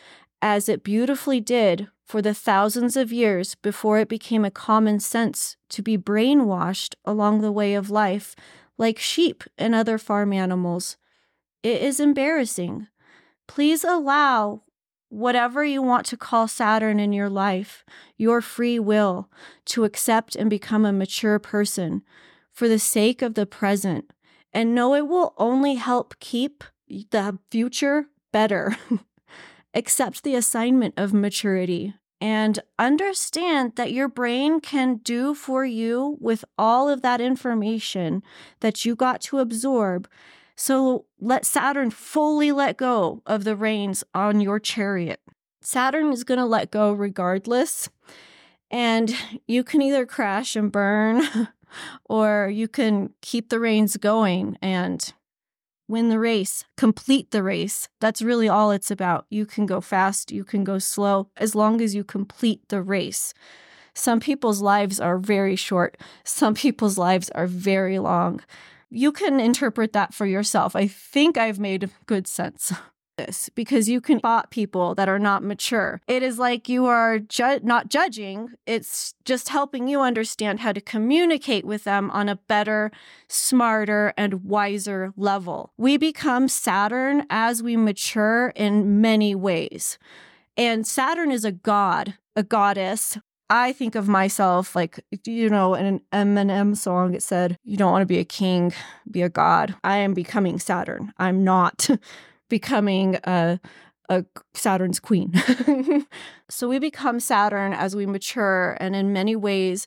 as 0.40 0.68
it 0.68 0.84
beautifully 0.84 1.40
did 1.40 1.88
for 2.04 2.22
the 2.22 2.34
thousands 2.34 2.96
of 2.96 3.12
years 3.12 3.56
before 3.56 3.98
it 3.98 4.08
became 4.08 4.44
a 4.44 4.50
common 4.52 5.00
sense 5.00 5.56
to 5.70 5.82
be 5.82 5.98
brainwashed 5.98 6.94
along 7.04 7.40
the 7.40 7.50
way 7.50 7.74
of 7.74 7.90
life 7.90 8.36
like 8.78 8.96
sheep 8.96 9.42
and 9.58 9.74
other 9.74 9.98
farm 9.98 10.32
animals. 10.32 10.98
It 11.64 11.82
is 11.82 11.98
embarrassing 11.98 12.86
Please 13.46 13.84
allow 13.84 14.62
whatever 15.08 15.64
you 15.64 15.82
want 15.82 16.06
to 16.06 16.16
call 16.16 16.48
Saturn 16.48 16.98
in 16.98 17.12
your 17.12 17.30
life, 17.30 17.84
your 18.16 18.40
free 18.40 18.78
will, 18.78 19.30
to 19.66 19.84
accept 19.84 20.34
and 20.34 20.50
become 20.50 20.84
a 20.84 20.92
mature 20.92 21.38
person 21.38 22.02
for 22.52 22.68
the 22.68 22.78
sake 22.78 23.22
of 23.22 23.34
the 23.34 23.46
present. 23.46 24.12
And 24.52 24.74
know 24.74 24.94
it 24.94 25.08
will 25.08 25.34
only 25.36 25.74
help 25.74 26.14
keep 26.20 26.64
the 26.88 27.38
future 27.50 28.06
better. 28.32 28.76
accept 29.74 30.22
the 30.22 30.36
assignment 30.36 30.94
of 30.96 31.12
maturity 31.12 31.94
and 32.20 32.60
understand 32.78 33.72
that 33.76 33.92
your 33.92 34.08
brain 34.08 34.60
can 34.60 34.96
do 34.96 35.34
for 35.34 35.64
you 35.64 36.16
with 36.20 36.44
all 36.56 36.88
of 36.88 37.02
that 37.02 37.20
information 37.20 38.22
that 38.60 38.84
you 38.84 38.94
got 38.94 39.20
to 39.20 39.40
absorb 39.40 40.08
so 40.56 41.06
let 41.20 41.44
Saturn 41.44 41.90
fully 41.90 42.52
let 42.52 42.76
go 42.76 43.22
of 43.26 43.44
the 43.44 43.56
reins 43.56 44.04
on 44.14 44.40
your 44.40 44.60
chariot. 44.60 45.20
Saturn 45.60 46.12
is 46.12 46.24
going 46.24 46.38
to 46.38 46.44
let 46.44 46.70
go 46.70 46.92
regardless. 46.92 47.88
And 48.70 49.14
you 49.46 49.64
can 49.64 49.82
either 49.82 50.06
crash 50.06 50.56
and 50.56 50.70
burn, 50.70 51.48
or 52.04 52.50
you 52.52 52.68
can 52.68 53.10
keep 53.20 53.48
the 53.48 53.60
reins 53.60 53.96
going 53.96 54.56
and 54.60 55.12
win 55.88 56.08
the 56.08 56.18
race, 56.18 56.64
complete 56.76 57.30
the 57.30 57.42
race. 57.42 57.88
That's 58.00 58.22
really 58.22 58.48
all 58.48 58.70
it's 58.70 58.90
about. 58.90 59.26
You 59.28 59.46
can 59.46 59.66
go 59.66 59.80
fast, 59.80 60.32
you 60.32 60.44
can 60.44 60.64
go 60.64 60.78
slow, 60.78 61.28
as 61.36 61.54
long 61.54 61.80
as 61.80 61.94
you 61.94 62.04
complete 62.04 62.68
the 62.68 62.82
race. 62.82 63.34
Some 63.94 64.18
people's 64.18 64.60
lives 64.60 64.98
are 64.98 65.18
very 65.18 65.56
short, 65.56 65.96
some 66.24 66.54
people's 66.54 66.98
lives 66.98 67.30
are 67.30 67.46
very 67.46 67.98
long 67.98 68.40
you 68.94 69.12
can 69.12 69.40
interpret 69.40 69.92
that 69.92 70.14
for 70.14 70.26
yourself. 70.26 70.74
I 70.76 70.86
think 70.86 71.36
I've 71.36 71.58
made 71.58 71.90
good 72.06 72.26
sense. 72.26 72.70
Of 72.70 72.78
this 73.16 73.48
because 73.54 73.88
you 73.88 74.00
can 74.00 74.18
spot 74.18 74.50
people 74.50 74.94
that 74.94 75.08
are 75.08 75.18
not 75.18 75.42
mature. 75.42 76.00
It 76.06 76.22
is 76.22 76.38
like 76.38 76.68
you 76.68 76.86
are 76.86 77.18
ju- 77.18 77.60
not 77.62 77.88
judging, 77.88 78.50
it's 78.66 79.14
just 79.24 79.48
helping 79.50 79.88
you 79.88 80.00
understand 80.00 80.60
how 80.60 80.72
to 80.72 80.80
communicate 80.80 81.64
with 81.64 81.84
them 81.84 82.10
on 82.10 82.28
a 82.28 82.36
better, 82.36 82.90
smarter, 83.28 84.12
and 84.16 84.44
wiser 84.44 85.12
level. 85.16 85.72
We 85.76 85.96
become 85.96 86.48
Saturn 86.48 87.24
as 87.30 87.62
we 87.62 87.76
mature 87.76 88.52
in 88.56 89.00
many 89.00 89.34
ways. 89.34 89.98
And 90.56 90.86
Saturn 90.86 91.30
is 91.30 91.44
a 91.44 91.52
god, 91.52 92.14
a 92.36 92.42
goddess 92.42 93.18
I 93.50 93.72
think 93.72 93.94
of 93.94 94.08
myself 94.08 94.74
like, 94.74 95.04
you 95.24 95.50
know, 95.50 95.74
in 95.74 95.86
an 95.86 96.00
Eminem 96.12 96.76
song, 96.76 97.14
it 97.14 97.22
said, 97.22 97.58
You 97.64 97.76
don't 97.76 97.92
want 97.92 98.02
to 98.02 98.06
be 98.06 98.18
a 98.18 98.24
king, 98.24 98.72
be 99.10 99.22
a 99.22 99.28
god. 99.28 99.74
I 99.84 99.98
am 99.98 100.14
becoming 100.14 100.58
Saturn. 100.58 101.12
I'm 101.18 101.44
not 101.44 101.88
becoming 102.48 103.16
a, 103.24 103.60
a 104.08 104.24
Saturn's 104.54 105.00
queen. 105.00 105.34
so 106.48 106.68
we 106.68 106.78
become 106.78 107.20
Saturn 107.20 107.72
as 107.74 107.94
we 107.94 108.06
mature. 108.06 108.76
And 108.80 108.96
in 108.96 109.12
many 109.12 109.36
ways, 109.36 109.86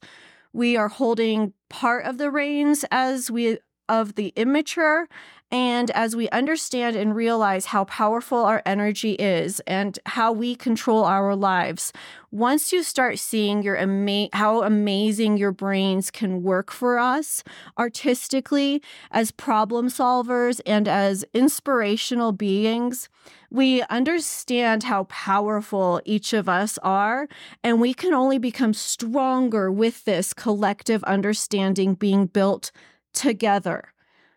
we 0.54 0.78
are 0.78 0.90
holding 0.90 1.54
part 1.70 2.06
of 2.06 2.18
the 2.18 2.30
reins 2.30 2.86
as 2.92 3.32
we 3.32 3.58
of 3.90 4.16
the 4.16 4.34
immature 4.36 5.08
and 5.50 5.92
as 5.92 6.14
we 6.14 6.28
understand 6.30 6.98
and 6.98 7.16
realize 7.16 7.68
how 7.68 7.86
powerful 7.86 8.40
our 8.40 8.62
energy 8.66 9.14
is 9.14 9.62
and 9.62 9.98
how 10.06 10.34
we 10.34 10.56
control 10.56 11.06
our 11.06 11.38
lives, 11.38 11.94
once 12.32 12.74
you 12.74 12.84
start 12.84 13.18
seeing 13.18 13.64
your 13.64 13.78
ama- 13.78 14.28
how 14.34 14.64
amazing 14.64 15.38
your 15.38 15.54
brains 15.54 16.12
can 16.12 16.44
work 16.44 16.70
for 16.70 17.00
us 17.00 17.46
artistically 17.78 18.82
as 19.10 19.32
problem 19.32 19.88
solvers 19.88 20.60
and 20.66 20.86
as 20.86 21.24
inspirational 21.34 22.34
beings, 22.34 23.08
we 23.50 23.82
understand 23.84 24.84
how 24.84 25.06
powerful 25.06 26.02
each 26.04 26.34
of 26.34 26.50
us 26.50 26.78
are, 26.80 27.30
and 27.64 27.80
we 27.80 27.94
can 27.94 28.14
only 28.14 28.38
become 28.38 28.74
stronger 28.74 29.72
with 29.72 30.04
this 30.04 30.34
collective 30.34 31.04
understanding 31.06 31.94
being 31.94 32.26
built 32.26 32.72
together. 33.14 33.94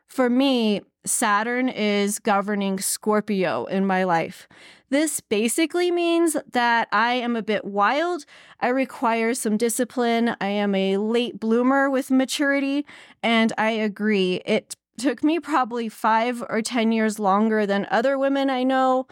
For 0.07 0.31
me, 0.31 0.83
Saturn 1.05 1.69
is 1.69 2.19
governing 2.19 2.79
Scorpio 2.79 3.65
in 3.67 3.87
my 3.87 4.05
life. 4.05 4.49
This 4.91 5.21
basically 5.21 5.91
means 5.91 6.37
that 6.53 6.89
I 6.93 7.15
am 7.15 7.37
a 7.37 7.43
bit 7.43 7.65
wild. 7.65 8.25
I 8.61 8.69
require 8.69 9.35
some 9.35 9.57
discipline. 9.57 10.37
I 10.41 10.49
am 10.49 10.75
a 10.75 10.97
late 10.97 11.39
bloomer 11.39 11.89
with 11.89 12.11
maturity. 12.11 12.85
And 13.23 13.53
I 13.57 13.71
agree. 13.71 14.43
It 14.45 14.77
took 14.99 15.25
me 15.25 15.41
probably 15.41 15.89
five 15.89 16.43
or 16.49 16.61
10 16.61 16.93
years 16.93 17.19
longer 17.19 17.67
than 17.67 17.87
other 17.91 18.19
women 18.19 18.51
I 18.51 18.65
know, 18.65 19.07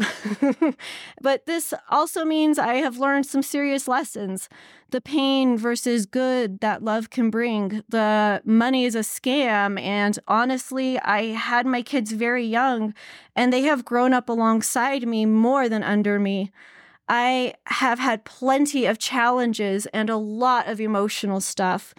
but 1.20 1.46
this 1.46 1.74
also 1.90 2.24
means 2.24 2.58
I 2.58 2.74
have 2.74 2.98
learned 2.98 3.26
some 3.26 3.42
serious 3.42 3.86
lessons. 3.88 4.48
The 4.90 5.00
pain 5.00 5.56
versus 5.56 6.06
good 6.06 6.60
that 6.60 6.82
love 6.82 7.10
can 7.10 7.30
bring. 7.30 7.82
The 7.88 8.42
money 8.44 8.84
is 8.84 8.94
a 8.94 9.00
scam. 9.00 9.80
And 9.80 10.18
honestly, 10.26 10.98
I 11.00 11.26
had 11.26 11.66
my 11.66 11.82
kids 11.82 12.12
very 12.12 12.44
young 12.44 12.94
and 13.36 13.52
they 13.52 13.62
have 13.62 13.84
grown 13.84 14.12
up 14.12 14.28
alongside 14.28 15.06
me 15.06 15.26
more 15.26 15.68
than 15.68 15.82
under 15.82 16.18
me. 16.18 16.50
I 17.08 17.54
have 17.66 17.98
had 17.98 18.24
plenty 18.24 18.86
of 18.86 18.98
challenges 18.98 19.86
and 19.86 20.08
a 20.08 20.16
lot 20.16 20.68
of 20.68 20.80
emotional 20.80 21.40
stuff. 21.40 21.94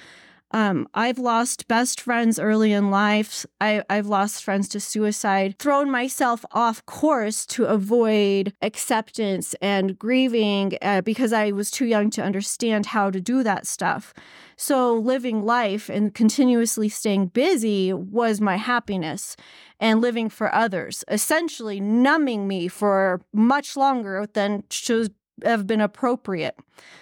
Um, 0.54 0.88
I've 0.94 1.18
lost 1.18 1.68
best 1.68 2.02
friends 2.02 2.38
early 2.38 2.74
in 2.74 2.92
life. 2.92 3.46
I, 3.62 3.84
I've 3.90 4.08
lost 4.08 4.44
friends 4.44 4.68
to 4.70 4.80
suicide, 4.80 5.58
thrown 5.60 5.90
myself 5.90 6.44
off 6.52 6.86
course 6.86 7.46
to 7.48 7.66
avoid 7.66 8.54
acceptance 8.62 9.56
and 9.62 9.98
grieving 9.98 10.78
uh, 10.82 11.02
because 11.02 11.32
I 11.32 11.52
was 11.52 11.72
too 11.72 11.86
young 11.86 12.10
to 12.12 12.22
understand 12.22 12.88
how 12.88 13.10
to 13.10 13.22
do 13.22 13.44
that 13.44 13.66
stuff. 13.66 14.14
So, 14.58 14.94
living 14.94 15.44
life 15.44 15.90
and 15.90 16.14
continuously 16.14 16.90
staying 16.90 17.28
busy 17.28 17.94
was 17.94 18.42
my 18.42 18.58
happiness 18.58 19.36
and 19.80 20.02
living 20.02 20.30
for 20.30 20.54
others, 20.54 21.04
essentially 21.08 21.80
numbing 21.80 22.48
me 22.48 22.68
for 22.68 23.22
much 23.34 23.76
longer 23.76 24.28
than 24.34 24.64
should 24.70 25.16
have 25.44 25.68
been 25.68 25.82
appropriate. 25.82 26.56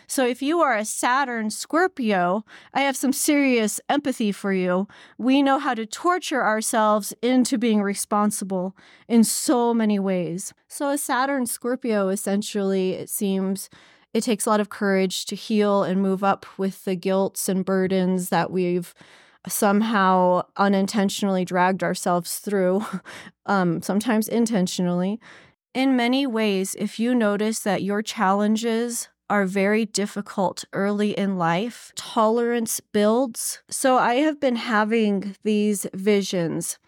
So 0.07 0.25
if 0.25 0.41
you 0.41 0.59
are 0.59 0.75
a 0.75 0.85
Saturn 0.85 1.49
Scorpio, 1.49 2.43
I 2.73 2.81
have 2.81 2.97
some 2.97 3.13
serious 3.13 3.79
empathy 3.89 4.31
for 4.31 4.51
you. 4.51 4.87
We 5.17 5.41
know 5.41 5.59
how 5.59 5.73
to 5.73 5.85
torture 5.85 6.43
ourselves 6.43 7.13
into 7.21 7.57
being 7.57 7.81
responsible 7.81 8.75
in 9.07 9.23
so 9.23 9.73
many 9.73 9.99
ways. 9.99 10.53
So 10.67 10.89
a 10.89 10.97
Saturn 10.97 11.45
Scorpio 11.45 12.09
essentially 12.09 12.93
it 12.93 13.09
seems 13.09 13.69
it 14.13 14.21
takes 14.21 14.45
a 14.45 14.49
lot 14.49 14.59
of 14.59 14.69
courage 14.69 15.25
to 15.25 15.35
heal 15.35 15.83
and 15.83 16.01
move 16.01 16.23
up 16.23 16.45
with 16.57 16.83
the 16.85 16.95
guilts 16.95 17.47
and 17.47 17.63
burdens 17.63 18.29
that 18.29 18.49
we've 18.49 18.93
somehow 19.47 20.41
unintentionally 20.57 21.45
dragged 21.45 21.83
ourselves 21.83 22.39
through, 22.39 22.83
um, 23.45 23.81
sometimes 23.81 24.27
intentionally. 24.27 25.19
In 25.73 25.95
many 25.95 26.25
ways, 26.25 26.75
if 26.79 26.99
you 26.99 27.13
notice 27.13 27.59
that 27.59 27.83
your 27.83 28.01
challenges 28.01 29.07
are 29.29 29.45
very 29.45 29.85
difficult 29.85 30.65
early 30.73 31.11
in 31.11 31.37
life, 31.37 31.91
tolerance 31.95 32.79
builds. 32.79 33.61
So 33.69 33.97
I 33.97 34.15
have 34.15 34.39
been 34.39 34.55
having 34.55 35.35
these 35.43 35.85
visions. 35.93 36.79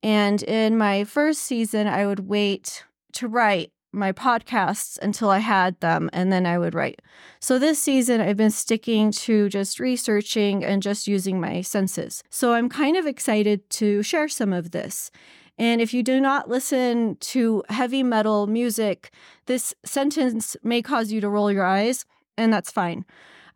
And 0.00 0.42
in 0.44 0.78
my 0.78 1.02
first 1.02 1.42
season, 1.42 1.88
I 1.88 2.06
would 2.06 2.28
wait 2.28 2.84
to 3.14 3.26
write 3.26 3.72
my 3.92 4.12
podcasts 4.12 4.96
until 5.02 5.30
I 5.30 5.38
had 5.38 5.80
them 5.80 6.08
and 6.12 6.32
then 6.32 6.46
I 6.46 6.58
would 6.58 6.74
write. 6.74 7.02
So 7.40 7.58
this 7.58 7.82
season, 7.82 8.20
I've 8.20 8.36
been 8.36 8.52
sticking 8.52 9.10
to 9.12 9.48
just 9.48 9.80
researching 9.80 10.64
and 10.64 10.80
just 10.80 11.08
using 11.08 11.40
my 11.40 11.62
senses. 11.62 12.22
So 12.30 12.54
I'm 12.54 12.68
kind 12.68 12.96
of 12.96 13.06
excited 13.06 13.68
to 13.70 14.04
share 14.04 14.28
some 14.28 14.52
of 14.52 14.70
this. 14.70 15.10
And 15.60 15.82
if 15.82 15.92
you 15.92 16.02
do 16.02 16.20
not 16.22 16.48
listen 16.48 17.16
to 17.20 17.62
heavy 17.68 18.02
metal 18.02 18.46
music, 18.46 19.12
this 19.44 19.74
sentence 19.84 20.56
may 20.62 20.80
cause 20.80 21.12
you 21.12 21.20
to 21.20 21.28
roll 21.28 21.52
your 21.52 21.66
eyes, 21.66 22.06
and 22.38 22.50
that's 22.50 22.72
fine. 22.72 23.04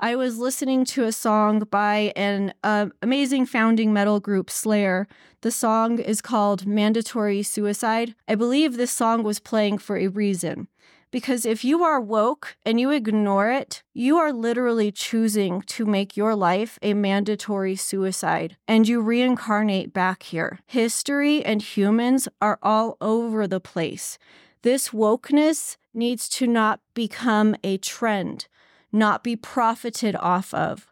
I 0.01 0.15
was 0.15 0.37
listening 0.37 0.85
to 0.87 1.05
a 1.05 1.13
song 1.13 1.61
by 1.61 2.13
an 2.15 2.53
uh, 2.63 2.89
amazing 3.01 3.47
founding 3.47 3.95
metal 3.95 4.21
group, 4.21 4.51
Slayer. 4.51 5.09
The 5.41 5.51
song 5.51 5.99
is 5.99 6.21
called 6.21 6.67
Mandatory 6.67 7.43
Suicide. 7.43 8.15
I 8.29 8.35
believe 8.35 8.77
this 8.77 8.93
song 8.93 9.23
was 9.23 9.41
playing 9.41 9.79
for 9.79 9.97
a 9.97 10.09
reason. 10.09 10.69
Because 11.15 11.47
if 11.47 11.65
you 11.65 11.85
are 11.85 12.01
woke 12.01 12.57
and 12.67 12.81
you 12.81 12.91
ignore 12.91 13.49
it, 13.49 13.85
you 13.93 14.17
are 14.17 14.33
literally 14.33 14.91
choosing 14.91 15.63
to 15.63 15.87
make 15.87 16.17
your 16.17 16.35
life 16.35 16.77
a 16.83 16.93
mandatory 16.93 17.77
suicide 17.77 18.57
and 18.67 18.89
you 18.89 19.01
reincarnate 19.01 19.93
back 19.93 20.25
here. 20.25 20.59
History 20.67 21.45
and 21.45 21.63
humans 21.63 22.27
are 22.43 22.59
all 22.65 22.97
over 23.01 23.47
the 23.47 23.61
place. 23.61 24.19
This 24.63 24.89
wokeness 24.89 25.77
needs 25.95 26.29
to 26.31 26.49
not 26.49 26.81
become 26.95 27.55
a 27.63 27.77
trend, 27.77 28.49
not 28.91 29.23
be 29.23 29.37
profited 29.37 30.17
off 30.17 30.53
of. 30.53 30.89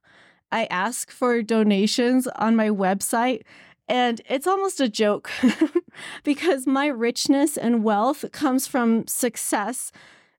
I 0.52 0.66
ask 0.66 1.10
for 1.10 1.42
donations 1.42 2.28
on 2.36 2.54
my 2.54 2.68
website 2.68 3.42
and 3.92 4.22
it's 4.26 4.46
almost 4.46 4.80
a 4.80 4.88
joke 4.88 5.30
because 6.24 6.66
my 6.66 6.86
richness 6.86 7.58
and 7.58 7.84
wealth 7.84 8.24
comes 8.32 8.66
from 8.66 9.06
success, 9.06 9.92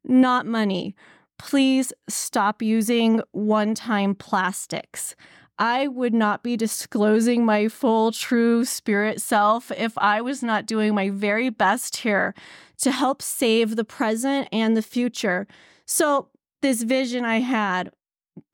not 0.04 0.48
money. 0.48 0.96
Please 1.38 1.94
stop 2.10 2.64
using 2.64 3.22
one 3.32 3.76
time 3.76 4.16
plastics. 4.16 5.16
I 5.60 5.88
would 5.88 6.16
not 6.16 6.42
be 6.42 6.58
disclosing 6.58 7.46
my 7.46 7.68
full, 7.68 8.12
true 8.12 8.66
spirit 8.66 9.22
self 9.22 9.70
if 9.70 9.96
I 10.00 10.20
was 10.20 10.42
not 10.42 10.66
doing 10.66 10.96
my 10.96 11.12
very 11.12 11.52
best 11.52 11.98
here 11.98 12.34
to 12.80 12.90
help 12.90 13.22
save 13.22 13.76
the 13.76 13.86
present 13.86 14.48
and 14.52 14.76
the 14.76 14.82
future. 14.82 15.46
So, 15.86 16.30
this 16.64 16.82
vision 16.82 17.24
I 17.24 17.42
had 17.42 17.92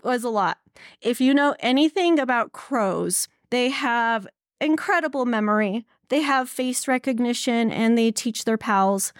was 0.04 0.26
a 0.26 0.30
lot. 0.30 0.58
If 1.00 1.22
you 1.22 1.34
know 1.34 1.56
anything 1.62 2.20
about 2.20 2.52
crows, 2.52 3.30
they 3.50 3.70
have 3.70 4.28
incredible 4.62 5.26
memory. 5.26 5.86
They 6.10 6.22
have 6.22 6.50
face 6.50 6.88
recognition 6.88 7.72
and 7.72 7.98
they 7.98 8.12
teach 8.12 8.46
their 8.46 8.58
pals. 8.58 9.14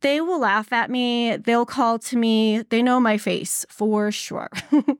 They 0.00 0.20
will 0.20 0.40
laugh 0.40 0.72
at 0.72 0.90
me. 0.90 1.36
They'll 1.36 1.66
call 1.66 1.98
to 2.00 2.16
me. 2.16 2.62
They 2.62 2.82
know 2.82 2.98
my 2.98 3.18
face 3.18 3.64
for 3.68 4.10
sure. 4.10 4.50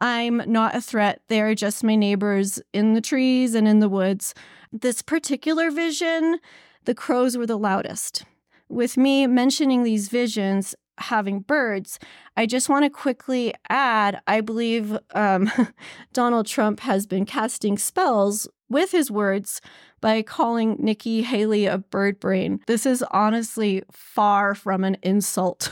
I'm 0.00 0.42
not 0.50 0.74
a 0.74 0.80
threat. 0.80 1.22
They're 1.28 1.54
just 1.54 1.84
my 1.84 1.94
neighbors 1.94 2.60
in 2.72 2.94
the 2.94 3.00
trees 3.00 3.54
and 3.54 3.68
in 3.68 3.78
the 3.78 3.88
woods. 3.88 4.34
This 4.72 5.02
particular 5.02 5.70
vision, 5.70 6.40
the 6.84 6.94
crows 6.94 7.36
were 7.36 7.46
the 7.46 7.58
loudest. 7.58 8.24
With 8.68 8.96
me 8.96 9.26
mentioning 9.26 9.82
these 9.82 10.08
visions, 10.08 10.74
having 11.00 11.40
birds, 11.40 11.98
I 12.36 12.46
just 12.46 12.68
want 12.68 12.84
to 12.84 12.90
quickly 12.90 13.54
add 13.68 14.20
I 14.26 14.40
believe 14.40 14.96
um, 15.14 15.50
Donald 16.12 16.46
Trump 16.46 16.80
has 16.80 17.06
been 17.06 17.26
casting 17.26 17.78
spells 17.78 18.48
with 18.68 18.92
his 18.92 19.10
words 19.10 19.60
by 20.00 20.22
calling 20.22 20.76
Nikki 20.78 21.22
Haley 21.22 21.66
a 21.66 21.78
bird 21.78 22.20
brain. 22.20 22.60
This 22.66 22.86
is 22.86 23.04
honestly 23.10 23.82
far 23.90 24.54
from 24.54 24.84
an 24.84 24.96
insult. 25.02 25.70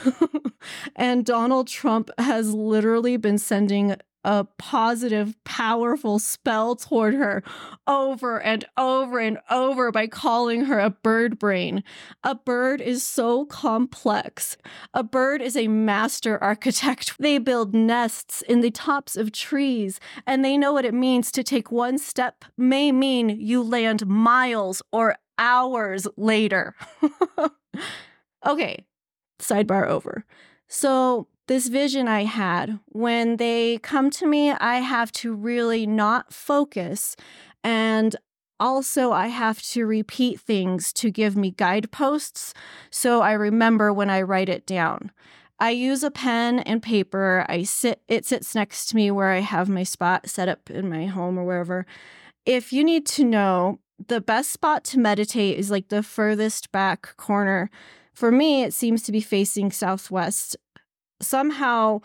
and 0.96 1.24
Donald 1.24 1.68
Trump 1.68 2.10
has 2.18 2.52
literally 2.52 3.16
been 3.16 3.38
sending 3.38 3.96
a 4.24 4.44
positive, 4.58 5.34
powerful 5.44 6.18
spell 6.18 6.76
toward 6.76 7.14
her 7.14 7.42
over 7.86 8.40
and 8.40 8.64
over 8.76 9.18
and 9.18 9.38
over 9.50 9.90
by 9.92 10.06
calling 10.06 10.64
her 10.64 10.78
a 10.78 10.90
bird 10.90 11.38
brain. 11.38 11.82
A 12.24 12.34
bird 12.34 12.80
is 12.80 13.02
so 13.02 13.44
complex. 13.46 14.56
A 14.92 15.02
bird 15.02 15.40
is 15.40 15.56
a 15.56 15.68
master 15.68 16.42
architect. 16.42 17.16
They 17.18 17.38
build 17.38 17.74
nests 17.74 18.42
in 18.42 18.60
the 18.60 18.70
tops 18.70 19.16
of 19.16 19.32
trees, 19.32 20.00
and 20.26 20.44
they 20.44 20.56
know 20.56 20.72
what 20.72 20.84
it 20.84 20.94
means 20.94 21.32
to 21.32 21.42
take 21.42 21.70
one 21.70 21.98
step, 21.98 22.44
may 22.56 22.92
mean 22.92 23.28
you 23.28 23.62
land 23.62 24.06
miles 24.06 24.82
or 24.92 25.16
hours 25.38 26.06
later. 26.16 26.74
okay, 28.46 28.84
sidebar 29.40 29.86
over. 29.86 30.24
So, 30.68 31.28
this 31.46 31.68
vision 31.68 32.06
I 32.06 32.24
had. 32.24 32.78
When 32.86 33.38
they 33.38 33.78
come 33.78 34.10
to 34.10 34.26
me, 34.26 34.50
I 34.50 34.76
have 34.76 35.10
to 35.12 35.34
really 35.34 35.86
not 35.86 36.32
focus. 36.32 37.16
And 37.64 38.14
also, 38.60 39.12
I 39.12 39.28
have 39.28 39.62
to 39.62 39.86
repeat 39.86 40.40
things 40.40 40.92
to 40.94 41.10
give 41.10 41.36
me 41.36 41.52
guideposts 41.52 42.52
so 42.90 43.22
I 43.22 43.32
remember 43.32 43.92
when 43.92 44.10
I 44.10 44.22
write 44.22 44.48
it 44.48 44.66
down. 44.66 45.10
I 45.60 45.70
use 45.70 46.04
a 46.04 46.10
pen 46.10 46.60
and 46.60 46.82
paper. 46.82 47.44
I 47.48 47.64
sit 47.64 48.02
it 48.06 48.24
sits 48.24 48.54
next 48.54 48.86
to 48.86 48.96
me 48.96 49.10
where 49.10 49.30
I 49.30 49.40
have 49.40 49.68
my 49.68 49.82
spot 49.82 50.28
set 50.28 50.48
up 50.48 50.70
in 50.70 50.88
my 50.88 51.06
home 51.06 51.38
or 51.38 51.44
wherever. 51.44 51.86
If 52.46 52.72
you 52.72 52.84
need 52.84 53.06
to 53.06 53.24
know, 53.24 53.80
the 54.06 54.20
best 54.20 54.52
spot 54.52 54.84
to 54.84 54.98
meditate 54.98 55.58
is 55.58 55.70
like 55.70 55.88
the 55.88 56.02
furthest 56.02 56.70
back 56.70 57.16
corner. 57.16 57.70
For 58.18 58.32
me, 58.32 58.64
it 58.64 58.74
seems 58.74 59.04
to 59.04 59.12
be 59.12 59.20
facing 59.20 59.70
southwest. 59.70 60.56
Somehow 61.22 62.00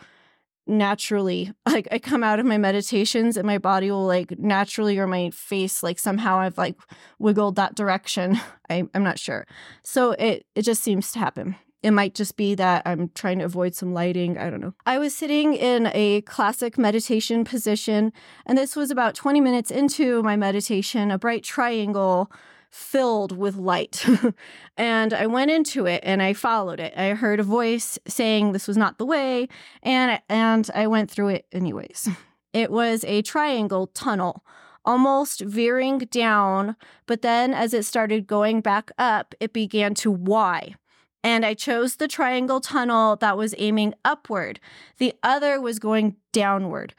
naturally 0.67 1.51
like 1.65 1.89
i 1.91 1.99
come 1.99 2.23
out 2.23 2.39
of 2.39 2.45
my 2.45 2.57
meditations 2.57 3.35
and 3.35 3.45
my 3.45 3.57
body 3.57 3.91
will 3.91 4.05
like 4.05 4.39
naturally 4.39 4.97
or 4.97 5.05
my 5.05 5.29
face 5.31 5.83
like 5.83 5.99
somehow 5.99 6.39
i've 6.39 6.57
like 6.57 6.77
wiggled 7.19 7.55
that 7.57 7.75
direction. 7.75 8.39
I, 8.69 8.83
i'm 8.93 9.03
not 9.03 9.17
sure. 9.17 9.47
So 9.83 10.11
it 10.11 10.45
it 10.53 10.61
just 10.61 10.83
seems 10.83 11.11
to 11.13 11.19
happen. 11.19 11.55
It 11.81 11.91
might 11.91 12.13
just 12.13 12.37
be 12.37 12.53
that 12.55 12.83
i'm 12.85 13.09
trying 13.15 13.39
to 13.39 13.45
avoid 13.45 13.73
some 13.73 13.91
lighting. 13.91 14.37
I 14.37 14.51
don't 14.51 14.61
know. 14.61 14.75
I 14.85 14.99
was 14.99 15.15
sitting 15.15 15.55
in 15.55 15.89
a 15.95 16.21
classic 16.21 16.77
meditation 16.77 17.43
position 17.43 18.13
and 18.45 18.55
this 18.55 18.75
was 18.75 18.91
about 18.91 19.15
20 19.15 19.41
minutes 19.41 19.71
into 19.71 20.21
my 20.21 20.35
meditation 20.35 21.09
a 21.09 21.17
bright 21.17 21.43
triangle 21.43 22.31
filled 22.73 23.37
with 23.37 23.55
light. 23.55 24.03
and 24.77 25.13
I 25.13 25.27
went 25.27 25.51
into 25.51 25.85
it 25.85 26.01
and 26.03 26.23
I 26.23 26.33
followed 26.33 26.79
it. 26.79 26.91
I 26.97 27.09
heard 27.09 27.39
a 27.39 27.43
voice 27.43 27.99
saying 28.07 28.51
this 28.51 28.67
was 28.67 28.77
not 28.77 28.97
the 28.97 29.05
way, 29.05 29.47
and 29.83 30.19
and 30.27 30.69
I 30.73 30.87
went 30.87 31.11
through 31.11 31.29
it 31.29 31.45
anyways. 31.51 32.09
It 32.51 32.71
was 32.71 33.03
a 33.05 33.23
triangle 33.23 33.87
tunnel, 33.87 34.43
almost 34.85 35.41
veering 35.41 35.97
down, 35.99 36.75
but 37.07 37.23
then 37.23 37.51
as 37.51 37.73
it 37.73 37.83
started 37.83 38.27
going 38.27 38.61
back 38.61 38.91
up, 38.97 39.33
it 39.39 39.53
began 39.53 39.95
to 39.95 40.11
Y. 40.11 40.75
And 41.23 41.45
I 41.45 41.53
chose 41.53 41.95
the 41.95 42.07
triangle 42.07 42.59
tunnel 42.59 43.15
that 43.15 43.37
was 43.37 43.55
aiming 43.57 43.95
upward. 44.05 44.59
The 44.97 45.13
other 45.23 45.59
was 45.59 45.79
going 45.79 46.17
downward. 46.31 46.93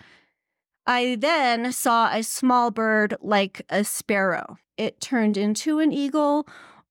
I 0.87 1.17
then 1.19 1.73
saw 1.73 2.11
a 2.13 2.23
small 2.23 2.71
bird 2.71 3.17
like 3.21 3.63
a 3.71 3.85
sparrow. 3.85 4.59
It 4.77 5.01
turned 5.01 5.37
into 5.37 5.79
an 5.79 5.93
eagle 5.93 6.47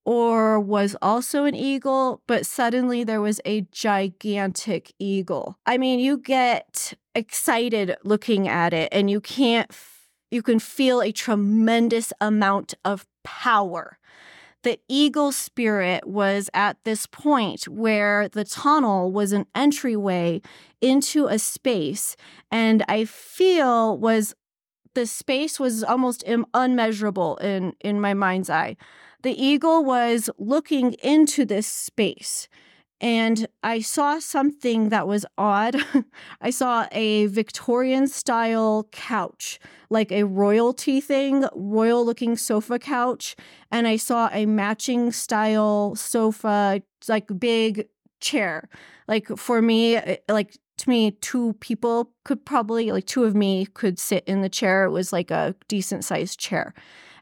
or 0.05 0.59
was 0.59 0.95
also 1.01 1.45
an 1.45 1.55
eagle, 1.55 2.21
but 2.27 2.45
suddenly 2.45 3.03
there 3.03 3.21
was 3.21 3.39
a 3.45 3.61
gigantic 3.71 4.93
eagle. 4.99 5.57
I 5.65 5.77
mean, 5.77 5.99
you 5.99 6.17
get 6.17 6.93
excited 7.15 7.95
looking 8.03 8.47
at 8.47 8.73
it 8.73 8.89
and 8.91 9.09
you 9.09 9.21
can't, 9.21 9.71
you 10.31 10.41
can 10.41 10.59
feel 10.59 11.01
a 11.01 11.11
tremendous 11.11 12.11
amount 12.19 12.73
of 12.83 13.05
power. 13.23 13.97
The 14.63 14.79
eagle 14.87 15.33
spirit 15.33 16.07
was 16.07 16.49
at 16.53 16.77
this 16.85 17.05
point 17.05 17.67
where 17.67 18.29
the 18.29 18.45
tunnel 18.45 19.11
was 19.11 19.33
an 19.33 19.45
entryway 19.53 20.41
into 20.81 21.27
a 21.27 21.37
space, 21.37 22.15
and 22.49 22.83
I 22.87 23.03
feel 23.05 23.97
was 23.97 24.33
the 24.95 25.05
space 25.05 25.59
was 25.59 25.83
almost 25.83 26.23
unmeasurable 26.53 27.37
in 27.37 27.73
in 27.81 27.99
my 27.99 28.13
mind's 28.13 28.49
eye. 28.49 28.77
The 29.23 29.41
eagle 29.41 29.83
was 29.83 30.29
looking 30.37 30.93
into 31.03 31.45
this 31.45 31.67
space 31.67 32.47
and 33.03 33.47
I 33.61 33.81
saw 33.81 34.19
something 34.19 34.87
that 34.87 35.09
was 35.09 35.25
odd. 35.37 35.75
I 36.41 36.51
saw 36.51 36.87
a 36.93 37.25
Victorian 37.25 38.07
style 38.07 38.87
couch, 38.93 39.59
like 39.89 40.09
a 40.13 40.23
royalty 40.23 41.01
thing, 41.01 41.43
royal 41.53 42.05
looking 42.05 42.37
sofa 42.37 42.79
couch. 42.79 43.35
And 43.69 43.89
I 43.89 43.97
saw 43.97 44.29
a 44.31 44.45
matching 44.45 45.11
style 45.11 45.95
sofa, 45.95 46.81
like 47.09 47.27
big 47.37 47.89
chair. 48.21 48.69
Like 49.09 49.27
for 49.37 49.61
me, 49.61 49.99
like 50.29 50.57
to 50.77 50.89
me, 50.89 51.11
two 51.11 51.55
people 51.59 52.13
could 52.23 52.45
probably, 52.45 52.89
like 52.93 53.05
two 53.05 53.25
of 53.25 53.35
me 53.35 53.65
could 53.65 53.99
sit 53.99 54.23
in 54.25 54.39
the 54.39 54.47
chair. 54.47 54.85
It 54.85 54.91
was 54.91 55.11
like 55.11 55.29
a 55.29 55.55
decent 55.67 56.05
sized 56.05 56.39
chair. 56.39 56.73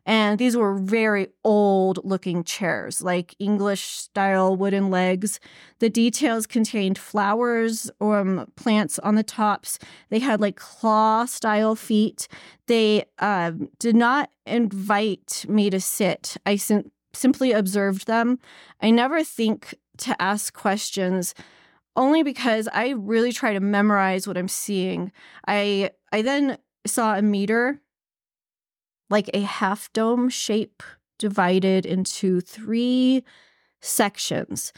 And 0.05 0.39
these 0.39 0.57
were 0.57 0.75
very 0.75 1.27
old 1.43 1.99
looking 2.03 2.43
chairs, 2.43 3.01
like 3.01 3.35
English 3.39 3.85
style 3.85 4.55
wooden 4.55 4.89
legs. 4.89 5.39
The 5.79 5.89
details 5.89 6.47
contained 6.47 6.97
flowers 6.97 7.91
or 7.99 8.19
um, 8.19 8.51
plants 8.55 8.97
on 8.99 9.15
the 9.15 9.23
tops. 9.23 9.77
They 10.09 10.19
had 10.19 10.41
like 10.41 10.55
claw 10.55 11.25
style 11.25 11.75
feet. 11.75 12.27
They 12.67 13.05
um, 13.19 13.69
did 13.79 13.95
not 13.95 14.29
invite 14.45 15.45
me 15.47 15.69
to 15.69 15.79
sit. 15.79 16.37
I 16.45 16.55
sim- 16.55 16.91
simply 17.13 17.51
observed 17.51 18.07
them. 18.07 18.39
I 18.81 18.89
never 18.89 19.23
think 19.23 19.75
to 19.97 20.19
ask 20.21 20.53
questions 20.53 21.35
only 21.95 22.23
because 22.23 22.67
I 22.73 22.89
really 22.89 23.31
try 23.31 23.53
to 23.53 23.59
memorize 23.59 24.27
what 24.27 24.37
I'm 24.37 24.47
seeing. 24.47 25.11
I 25.47 25.91
I 26.11 26.21
then 26.21 26.57
saw 26.85 27.15
a 27.15 27.21
meter 27.21 27.81
like 29.11 29.29
a 29.33 29.41
half 29.41 29.91
dome 29.93 30.29
shape 30.29 30.81
divided 31.19 31.85
into 31.85 32.41
three 32.41 33.23
sections. 33.81 34.73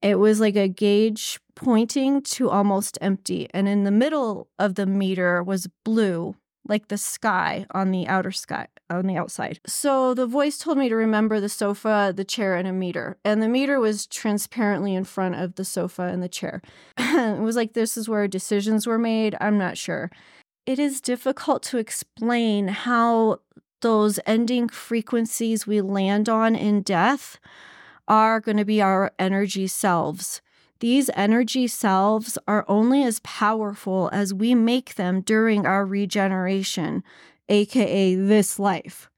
It 0.00 0.18
was 0.18 0.40
like 0.40 0.56
a 0.56 0.68
gauge 0.68 1.40
pointing 1.54 2.22
to 2.22 2.48
almost 2.48 2.96
empty. 3.00 3.48
And 3.52 3.68
in 3.68 3.84
the 3.84 3.90
middle 3.90 4.48
of 4.58 4.76
the 4.76 4.86
meter 4.86 5.42
was 5.42 5.68
blue, 5.84 6.36
like 6.68 6.88
the 6.88 6.98
sky 6.98 7.66
on 7.72 7.90
the 7.90 8.06
outer 8.06 8.30
sky, 8.30 8.68
on 8.88 9.06
the 9.06 9.16
outside. 9.16 9.58
So 9.66 10.14
the 10.14 10.26
voice 10.26 10.58
told 10.58 10.78
me 10.78 10.88
to 10.88 10.96
remember 10.96 11.40
the 11.40 11.48
sofa, 11.48 12.12
the 12.14 12.24
chair, 12.24 12.56
and 12.56 12.68
a 12.68 12.72
meter. 12.72 13.16
And 13.24 13.42
the 13.42 13.48
meter 13.48 13.80
was 13.80 14.06
transparently 14.06 14.94
in 14.94 15.04
front 15.04 15.34
of 15.34 15.56
the 15.56 15.64
sofa 15.64 16.02
and 16.02 16.22
the 16.22 16.28
chair. 16.28 16.62
it 16.98 17.40
was 17.40 17.56
like 17.56 17.72
this 17.72 17.96
is 17.96 18.08
where 18.08 18.28
decisions 18.28 18.86
were 18.86 18.98
made. 18.98 19.34
I'm 19.40 19.58
not 19.58 19.76
sure 19.76 20.10
it 20.66 20.80
is 20.80 21.00
difficult 21.00 21.62
to 21.62 21.78
explain 21.78 22.68
how 22.68 23.38
those 23.82 24.18
ending 24.26 24.68
frequencies 24.68 25.66
we 25.66 25.80
land 25.80 26.28
on 26.28 26.56
in 26.56 26.82
death 26.82 27.38
are 28.08 28.40
going 28.40 28.56
to 28.56 28.64
be 28.64 28.82
our 28.82 29.12
energy 29.18 29.68
selves. 29.68 30.42
These 30.80 31.08
energy 31.14 31.68
selves 31.68 32.36
are 32.46 32.64
only 32.68 33.04
as 33.04 33.20
powerful 33.20 34.10
as 34.12 34.34
we 34.34 34.54
make 34.54 34.96
them 34.96 35.20
during 35.20 35.64
our 35.64 35.86
regeneration, 35.86 37.02
aka 37.48 38.14
this 38.16 38.58
life. 38.58 39.08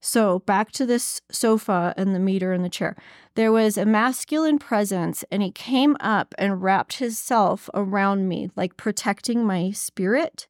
So, 0.00 0.40
back 0.40 0.70
to 0.72 0.86
this 0.86 1.20
sofa 1.30 1.92
and 1.96 2.14
the 2.14 2.20
meter 2.20 2.52
and 2.52 2.64
the 2.64 2.68
chair. 2.68 2.96
There 3.34 3.50
was 3.50 3.76
a 3.76 3.84
masculine 3.84 4.58
presence, 4.58 5.24
and 5.30 5.42
he 5.42 5.50
came 5.50 5.96
up 5.98 6.34
and 6.38 6.62
wrapped 6.62 6.98
himself 6.98 7.68
around 7.74 8.28
me, 8.28 8.50
like 8.54 8.76
protecting 8.76 9.44
my 9.44 9.70
spirit 9.72 10.46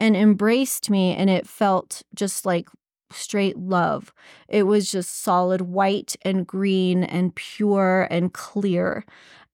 and 0.00 0.16
embraced 0.16 0.90
me 0.90 1.14
and 1.14 1.28
it 1.28 1.46
felt 1.46 2.02
just 2.14 2.46
like 2.46 2.68
straight 3.10 3.56
love. 3.58 4.12
It 4.48 4.64
was 4.64 4.90
just 4.90 5.22
solid 5.22 5.62
white 5.62 6.16
and 6.22 6.46
green 6.46 7.04
and 7.04 7.34
pure 7.34 8.06
and 8.10 8.32
clear. 8.32 9.04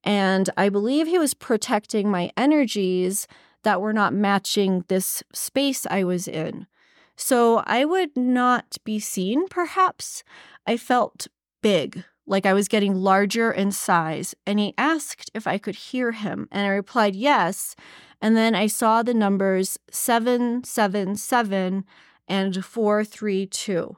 And 0.03 0.49
I 0.57 0.69
believe 0.69 1.07
he 1.07 1.17
was 1.17 1.33
protecting 1.33 2.09
my 2.09 2.31
energies 2.37 3.27
that 3.63 3.81
were 3.81 3.93
not 3.93 4.13
matching 4.13 4.85
this 4.87 5.23
space 5.33 5.87
I 5.89 6.03
was 6.03 6.27
in. 6.27 6.67
So 7.15 7.63
I 7.65 7.85
would 7.85 8.15
not 8.15 8.77
be 8.83 8.99
seen, 8.99 9.47
perhaps. 9.47 10.23
I 10.67 10.77
felt 10.77 11.27
big, 11.61 12.03
like 12.27 12.45
I 12.45 12.53
was 12.53 12.67
getting 12.67 12.93
larger 12.95 13.51
in 13.51 13.71
size. 13.71 14.35
And 14.45 14.59
he 14.59 14.73
asked 14.77 15.31
if 15.33 15.47
I 15.47 15.57
could 15.57 15.75
hear 15.75 16.11
him. 16.11 16.47
And 16.51 16.67
I 16.67 16.69
replied 16.69 17.15
yes. 17.15 17.75
And 18.25 18.35
then 18.35 18.55
I 18.55 18.65
saw 18.65 19.03
the 19.03 19.13
numbers 19.13 19.77
777 19.91 21.85
and 22.27 22.65
432. 22.65 23.97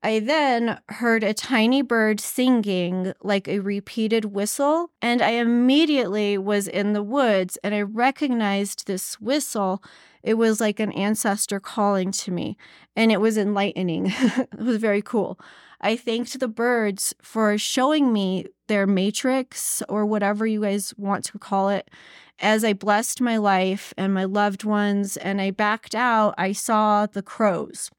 I 0.00 0.20
then 0.20 0.78
heard 0.90 1.24
a 1.24 1.34
tiny 1.34 1.82
bird 1.82 2.20
singing 2.20 3.14
like 3.20 3.48
a 3.48 3.58
repeated 3.58 4.26
whistle, 4.26 4.90
and 5.02 5.20
I 5.20 5.30
immediately 5.30 6.38
was 6.38 6.68
in 6.68 6.92
the 6.92 7.02
woods 7.02 7.58
and 7.64 7.74
I 7.74 7.82
recognized 7.82 8.86
this 8.86 9.20
whistle. 9.20 9.82
It 10.22 10.34
was 10.34 10.60
like 10.60 10.78
an 10.78 10.92
ancestor 10.92 11.58
calling 11.58 12.12
to 12.12 12.30
me, 12.30 12.56
and 12.94 13.10
it 13.10 13.20
was 13.20 13.36
enlightening. 13.36 14.06
it 14.16 14.56
was 14.56 14.76
very 14.76 15.02
cool. 15.02 15.36
I 15.80 15.96
thanked 15.96 16.38
the 16.38 16.46
birds 16.46 17.12
for 17.20 17.58
showing 17.58 18.12
me 18.12 18.46
their 18.68 18.86
matrix 18.86 19.82
or 19.88 20.06
whatever 20.06 20.46
you 20.46 20.62
guys 20.62 20.94
want 20.96 21.24
to 21.24 21.38
call 21.40 21.68
it 21.70 21.90
as 22.38 22.64
I 22.64 22.72
blessed 22.72 23.20
my 23.20 23.36
life 23.36 23.94
and 23.96 24.12
my 24.12 24.24
loved 24.24 24.64
ones 24.64 25.16
and 25.16 25.40
I 25.40 25.50
backed 25.50 25.94
out, 25.94 26.34
I 26.36 26.52
saw 26.52 27.06
the 27.06 27.22
crows, 27.22 27.90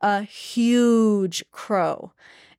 a 0.00 0.22
huge 0.22 1.44
crow. 1.52 2.12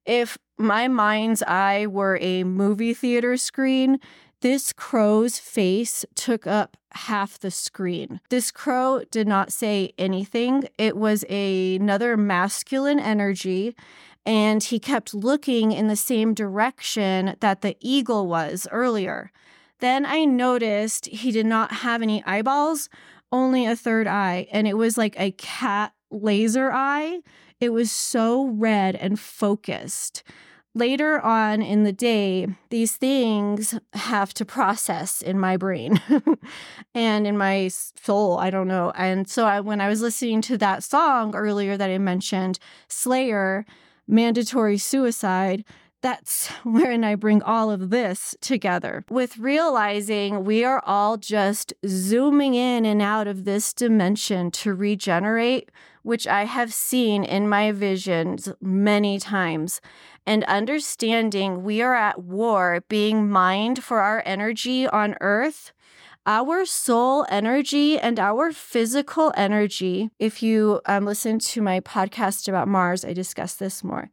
If 0.06 0.38
my 0.58 0.88
mind's 0.88 1.44
eye 1.44 1.86
were 1.86 2.18
a 2.22 2.44
movie 2.44 2.94
theater 2.94 3.38
screen, 3.38 4.00
this 4.42 4.72
crow's 4.72 5.40
face 5.40 6.06
took 6.16 6.46
up 6.46 6.78
half 6.92 7.40
the 7.40 7.52
screen. 7.52 8.20
This 8.30 8.52
crow 8.52 9.04
did 9.12 9.28
not 9.28 9.52
say 9.52 9.94
anything. 9.98 10.68
It 10.78 10.96
was 10.96 11.26
a, 11.28 11.76
another 11.76 12.16
masculine 12.16 13.00
energy, 13.00 13.76
and 14.26 14.64
he 14.64 14.80
kept 14.80 15.14
looking 15.14 15.72
in 15.72 15.88
the 15.88 15.96
same 15.96 16.34
direction 16.34 17.36
that 17.40 17.62
the 17.62 17.76
eagle 17.80 18.28
was 18.28 18.68
earlier. 18.72 19.32
Then 19.80 20.06
I 20.06 20.26
noticed 20.26 21.06
he 21.08 21.32
did 21.32 21.46
not 21.46 21.72
have 21.72 22.02
any 22.02 22.24
eyeballs, 22.26 22.90
only 23.32 23.66
a 23.66 23.76
third 23.76 24.08
eye, 24.08 24.48
and 24.52 24.68
it 24.68 24.78
was 24.78 24.98
like 24.98 25.20
a 25.20 25.32
cat 25.32 25.94
laser 26.10 26.72
eye. 26.72 27.22
It 27.60 27.70
was 27.70 27.92
so 27.92 28.48
red 28.48 28.96
and 28.96 29.20
focused. 29.20 30.24
Later 30.74 31.20
on 31.22 31.64
in 31.64 31.84
the 31.84 31.92
day, 31.92 32.48
these 32.70 32.96
things 32.96 33.74
have 33.94 34.32
to 34.36 34.46
process 34.46 35.24
in 35.24 35.40
my 35.40 35.58
brain 35.58 36.00
and 36.94 37.26
in 37.26 37.36
my 37.36 37.70
soul. 37.70 38.38
I 38.38 38.52
don't 38.52 38.68
know. 38.68 38.92
And 38.96 39.28
so 39.28 39.46
I, 39.46 39.60
when 39.60 39.82
I 39.82 39.90
was 39.90 40.02
listening 40.02 40.42
to 40.44 40.58
that 40.60 40.84
song 40.84 41.36
earlier 41.36 41.78
that 41.78 41.90
I 41.90 41.98
mentioned, 41.98 42.60
Slayer, 42.88 43.66
Mandatory 44.08 44.78
Suicide, 44.78 45.66
that's 46.02 46.48
wherein 46.64 47.04
I 47.04 47.16
bring 47.16 47.42
all 47.42 47.72
of 47.72 47.90
this 47.90 48.36
together 48.42 49.06
with 49.10 49.38
realizing 49.38 50.44
we 50.44 50.64
are 50.64 50.82
all 50.86 51.18
just 51.18 51.74
zooming 51.86 52.54
in 52.54 52.86
and 52.86 53.02
out 53.02 53.28
of 53.28 53.46
this 53.46 53.74
dimension 53.74 54.52
to 54.52 54.74
regenerate, 54.74 55.70
which 56.04 56.28
I 56.28 56.46
have 56.46 56.74
seen 56.74 57.24
in 57.24 57.50
my 57.50 57.72
visions 57.72 58.50
many 58.62 59.20
times, 59.20 59.82
and 60.26 60.44
understanding 60.46 61.64
we 61.64 61.82
are 61.82 61.96
at 61.96 62.24
war, 62.24 62.84
being 62.88 63.30
mined 63.30 63.84
for 63.84 64.00
our 64.00 64.24
energy 64.26 64.88
on 64.88 65.16
earth 65.22 65.72
our 66.30 66.66
soul 66.66 67.26
energy 67.30 67.98
and 67.98 68.20
our 68.20 68.52
physical 68.52 69.32
energy. 69.38 70.10
If 70.20 70.44
you 70.44 70.82
um, 70.86 71.06
listen 71.06 71.40
to 71.40 71.62
my 71.62 71.80
podcast 71.80 72.50
about 72.50 72.68
Mars, 72.68 73.06
I 73.06 73.14
discuss 73.14 73.54
this 73.54 73.82
more 73.82 74.12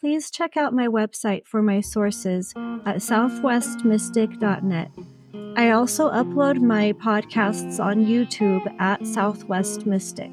please 0.00 0.30
check 0.30 0.56
out 0.56 0.72
my 0.72 0.88
website 0.88 1.46
for 1.46 1.60
my 1.60 1.80
sources 1.80 2.54
at 2.86 2.96
southwestmystic.net. 2.96 4.90
I 5.56 5.70
also 5.70 6.10
upload 6.10 6.60
my 6.60 6.92
podcasts 6.94 7.78
on 7.78 8.06
YouTube 8.06 8.80
at 8.80 9.06
Southwest 9.06 9.84
Mystic. 9.84 10.30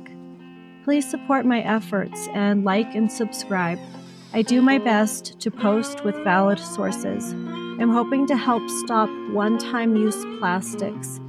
Please 0.85 1.09
support 1.09 1.45
my 1.45 1.59
efforts 1.61 2.29
and 2.33 2.63
like 2.63 2.95
and 2.95 3.11
subscribe. 3.11 3.77
I 4.33 4.41
do 4.41 4.61
my 4.61 4.77
best 4.77 5.37
to 5.41 5.51
post 5.51 6.05
with 6.05 6.15
valid 6.23 6.59
sources. 6.59 7.33
I'm 7.33 7.91
hoping 7.91 8.25
to 8.27 8.37
help 8.37 8.63
stop 8.85 9.09
one 9.31 9.57
time 9.57 9.97
use 9.97 10.23
plastics. 10.39 11.19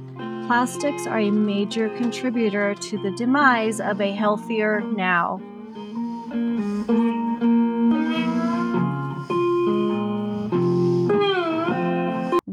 Plastics 0.47 1.05
are 1.07 1.19
a 1.19 1.29
major 1.29 1.89
contributor 1.97 2.73
to 2.73 2.97
the 3.03 3.11
demise 3.11 3.81
of 3.81 3.99
a 3.99 4.13
healthier 4.13 4.79
now. 4.81 5.41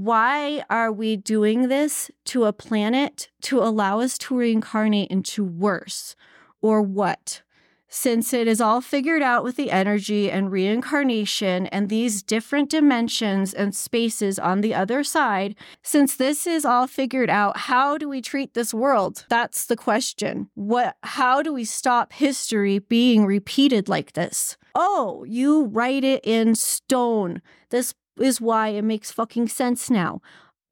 Why 0.07 0.63
are 0.71 0.93
we 0.93 1.17
doing 1.17 1.67
this 1.67 2.13
to 2.27 2.45
a 2.45 2.53
planet 2.53 3.29
to 3.43 3.61
allow 3.61 3.99
us 3.99 4.17
to 4.19 4.37
reincarnate 4.37 5.11
into 5.11 5.43
worse? 5.43 6.15
Or 6.63 6.81
what? 6.81 7.43
Since 7.89 8.33
it 8.33 8.47
is 8.47 8.61
all 8.61 8.81
figured 8.81 9.21
out 9.21 9.43
with 9.43 9.57
the 9.57 9.73
energy 9.73 10.31
and 10.31 10.53
reincarnation 10.53 11.67
and 11.67 11.89
these 11.89 12.23
different 12.23 12.71
dimensions 12.71 13.53
and 13.53 13.75
spaces 13.75 14.39
on 14.39 14.61
the 14.61 14.77
other 14.77 15.03
side, 15.03 15.57
since 15.83 16.15
this 16.15 16.47
is 16.47 16.65
all 16.65 16.87
figured 16.87 17.29
out, 17.29 17.57
how 17.57 17.99
do 17.99 18.09
we 18.09 18.23
treat 18.23 18.55
this 18.55 18.73
world? 18.73 19.25
That's 19.29 19.67
the 19.67 19.77
question. 19.77 20.51
What 20.55 20.99
how 21.03 21.43
do 21.43 21.53
we 21.53 21.65
stop 21.65 22.13
history 22.13 22.79
being 22.79 23.27
repeated 23.27 23.89
like 23.89 24.13
this? 24.13 24.57
Oh, 24.73 25.25
you 25.27 25.65
write 25.65 26.05
it 26.05 26.25
in 26.25 26.55
stone. 26.55 27.43
This 27.71 27.93
is 28.19 28.41
why 28.41 28.69
it 28.69 28.83
makes 28.83 29.13
fucking 29.13 29.49
sense 29.49 29.91
now. 29.91 30.21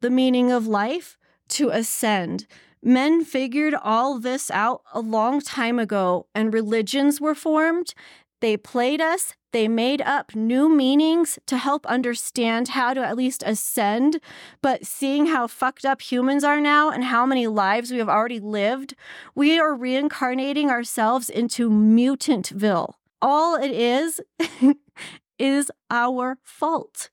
The 0.00 0.10
meaning 0.10 0.50
of 0.50 0.66
life? 0.66 1.16
To 1.50 1.70
ascend. 1.70 2.46
Men 2.82 3.24
figured 3.24 3.74
all 3.74 4.18
this 4.18 4.50
out 4.50 4.82
a 4.92 5.00
long 5.00 5.40
time 5.40 5.78
ago, 5.78 6.26
and 6.34 6.52
religions 6.52 7.20
were 7.20 7.34
formed. 7.34 7.94
They 8.40 8.58
played 8.58 9.00
us, 9.00 9.34
they 9.54 9.68
made 9.68 10.02
up 10.02 10.34
new 10.34 10.68
meanings 10.68 11.38
to 11.46 11.56
help 11.56 11.86
understand 11.86 12.68
how 12.68 12.92
to 12.92 13.00
at 13.00 13.16
least 13.16 13.42
ascend. 13.46 14.20
But 14.60 14.84
seeing 14.84 15.26
how 15.26 15.46
fucked 15.46 15.86
up 15.86 16.02
humans 16.02 16.44
are 16.44 16.60
now 16.60 16.90
and 16.90 17.04
how 17.04 17.24
many 17.24 17.46
lives 17.46 17.90
we 17.90 17.98
have 17.98 18.08
already 18.08 18.40
lived, 18.40 18.94
we 19.34 19.58
are 19.58 19.74
reincarnating 19.74 20.70
ourselves 20.70 21.30
into 21.30 21.70
mutantville. 21.70 22.94
All 23.22 23.54
it 23.54 23.70
is 23.70 24.20
is 25.38 25.70
our 25.88 26.36
fault 26.42 27.10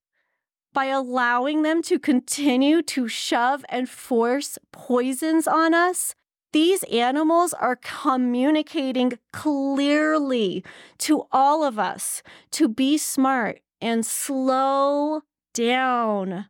by 0.73 0.85
allowing 0.85 1.61
them 1.61 1.81
to 1.83 1.99
continue 1.99 2.81
to 2.83 3.07
shove 3.07 3.65
and 3.69 3.89
force 3.89 4.57
poisons 4.71 5.47
on 5.47 5.73
us, 5.73 6.15
these 6.53 6.83
animals 6.83 7.53
are 7.53 7.77
communicating 7.77 9.13
clearly 9.31 10.63
to 10.99 11.23
all 11.31 11.63
of 11.63 11.79
us 11.79 12.21
to 12.51 12.67
be 12.67 12.97
smart 12.97 13.61
and 13.81 14.05
slow 14.05 15.21
down. 15.53 16.47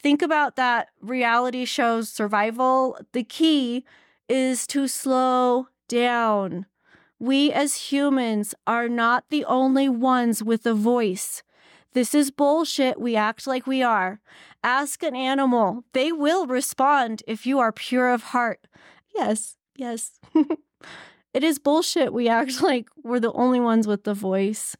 Think 0.00 0.22
about 0.22 0.56
that 0.56 0.88
reality 1.00 1.64
show 1.64 2.02
survival. 2.02 2.98
The 3.12 3.24
key 3.24 3.84
is 4.28 4.66
to 4.68 4.86
slow 4.86 5.68
down. 5.88 6.66
We 7.18 7.50
as 7.50 7.90
humans 7.90 8.54
are 8.66 8.88
not 8.88 9.24
the 9.30 9.44
only 9.44 9.88
ones 9.88 10.42
with 10.42 10.66
a 10.66 10.74
voice. 10.74 11.42
This 11.94 12.14
is 12.14 12.30
bullshit. 12.30 13.00
We 13.00 13.16
act 13.16 13.46
like 13.46 13.66
we 13.66 13.82
are. 13.82 14.20
Ask 14.62 15.02
an 15.02 15.16
animal. 15.16 15.84
They 15.92 16.12
will 16.12 16.46
respond 16.46 17.22
if 17.26 17.46
you 17.46 17.58
are 17.58 17.72
pure 17.72 18.12
of 18.12 18.24
heart. 18.24 18.66
Yes, 19.14 19.56
yes. 19.76 20.20
it 21.34 21.44
is 21.44 21.58
bullshit. 21.58 22.12
We 22.12 22.28
act 22.28 22.62
like 22.62 22.88
we're 23.02 23.20
the 23.20 23.32
only 23.32 23.60
ones 23.60 23.86
with 23.86 24.04
the 24.04 24.14
voice. 24.14 24.76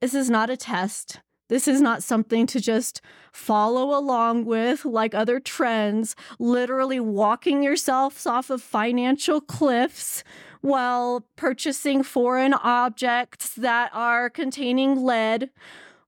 This 0.00 0.14
is 0.14 0.28
not 0.28 0.50
a 0.50 0.56
test. 0.56 1.20
This 1.48 1.68
is 1.68 1.80
not 1.80 2.02
something 2.02 2.46
to 2.48 2.60
just 2.60 3.00
follow 3.32 3.96
along 3.96 4.46
with 4.46 4.84
like 4.84 5.14
other 5.14 5.38
trends, 5.38 6.16
literally 6.38 6.98
walking 6.98 7.62
yourselves 7.62 8.26
off 8.26 8.48
of 8.48 8.62
financial 8.62 9.40
cliffs 9.40 10.24
while 10.62 11.26
purchasing 11.36 12.02
foreign 12.02 12.54
objects 12.54 13.54
that 13.54 13.90
are 13.92 14.30
containing 14.30 15.04
lead 15.04 15.50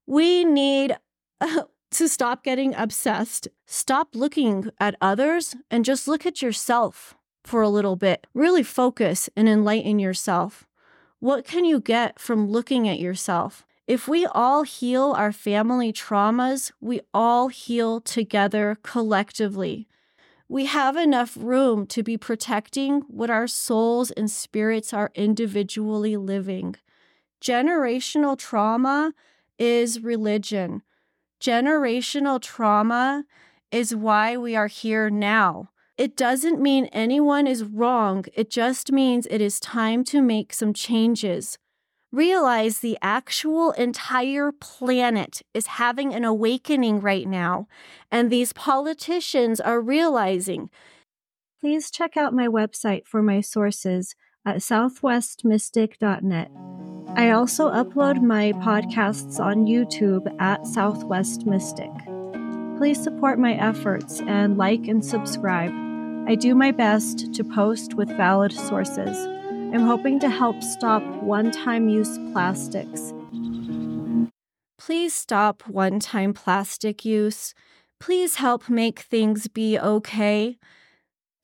we 0.06 0.44
need 0.44 0.96
to 1.90 2.08
stop 2.08 2.42
getting 2.44 2.74
obsessed. 2.74 3.48
Stop 3.66 4.14
looking 4.14 4.70
at 4.78 4.96
others 5.00 5.54
and 5.70 5.84
just 5.84 6.08
look 6.08 6.24
at 6.26 6.42
yourself 6.42 7.14
for 7.44 7.62
a 7.62 7.68
little 7.68 7.96
bit. 7.96 8.26
Really 8.34 8.62
focus 8.62 9.30
and 9.36 9.48
enlighten 9.48 9.98
yourself. 9.98 10.66
What 11.20 11.44
can 11.44 11.64
you 11.64 11.80
get 11.80 12.18
from 12.18 12.48
looking 12.48 12.88
at 12.88 12.98
yourself? 12.98 13.64
If 13.86 14.08
we 14.08 14.26
all 14.26 14.64
heal 14.64 15.14
our 15.16 15.32
family 15.32 15.92
traumas, 15.92 16.72
we 16.80 17.00
all 17.14 17.48
heal 17.48 18.00
together 18.00 18.76
collectively. 18.82 19.86
We 20.48 20.66
have 20.66 20.96
enough 20.96 21.36
room 21.36 21.86
to 21.88 22.02
be 22.02 22.16
protecting 22.16 23.02
what 23.08 23.30
our 23.30 23.46
souls 23.46 24.10
and 24.12 24.30
spirits 24.30 24.92
are 24.92 25.10
individually 25.14 26.16
living. 26.16 26.76
Generational 27.40 28.36
trauma 28.36 29.12
is 29.58 30.02
religion. 30.02 30.82
Generational 31.40 32.40
trauma 32.40 33.24
is 33.70 33.94
why 33.94 34.36
we 34.36 34.56
are 34.56 34.68
here 34.68 35.10
now. 35.10 35.70
It 35.96 36.16
doesn't 36.16 36.60
mean 36.60 36.86
anyone 36.86 37.46
is 37.46 37.64
wrong, 37.64 38.24
it 38.34 38.50
just 38.50 38.92
means 38.92 39.26
it 39.30 39.40
is 39.40 39.58
time 39.58 40.04
to 40.04 40.20
make 40.20 40.52
some 40.52 40.74
changes. 40.74 41.58
Realize 42.12 42.78
the 42.78 42.98
actual 43.02 43.72
entire 43.72 44.52
planet 44.52 45.42
is 45.52 45.66
having 45.66 46.14
an 46.14 46.24
awakening 46.24 47.00
right 47.00 47.26
now, 47.26 47.66
and 48.10 48.30
these 48.30 48.52
politicians 48.52 49.60
are 49.60 49.80
realizing. 49.80 50.70
Please 51.60 51.90
check 51.90 52.16
out 52.16 52.34
my 52.34 52.46
website 52.46 53.06
for 53.06 53.22
my 53.22 53.40
sources 53.40 54.14
at 54.44 54.56
southwestmystic.net. 54.56 56.50
I 57.16 57.30
also 57.30 57.70
upload 57.70 58.20
my 58.20 58.52
podcasts 58.52 59.40
on 59.40 59.64
YouTube 59.64 60.30
at 60.38 60.66
Southwest 60.66 61.46
Mystic. 61.46 61.90
Please 62.76 63.02
support 63.02 63.38
my 63.38 63.54
efforts 63.54 64.20
and 64.26 64.58
like 64.58 64.86
and 64.86 65.02
subscribe. 65.02 65.72
I 66.28 66.34
do 66.34 66.54
my 66.54 66.72
best 66.72 67.32
to 67.32 67.42
post 67.42 67.94
with 67.94 68.14
valid 68.18 68.52
sources. 68.52 69.16
I'm 69.16 69.86
hoping 69.86 70.20
to 70.20 70.28
help 70.28 70.62
stop 70.62 71.02
one 71.22 71.50
time 71.50 71.88
use 71.88 72.18
plastics. 72.32 73.14
Please 74.76 75.14
stop 75.14 75.66
one 75.66 75.98
time 76.00 76.34
plastic 76.34 77.02
use. 77.02 77.54
Please 77.98 78.34
help 78.34 78.68
make 78.68 79.00
things 79.00 79.48
be 79.48 79.78
okay. 79.78 80.58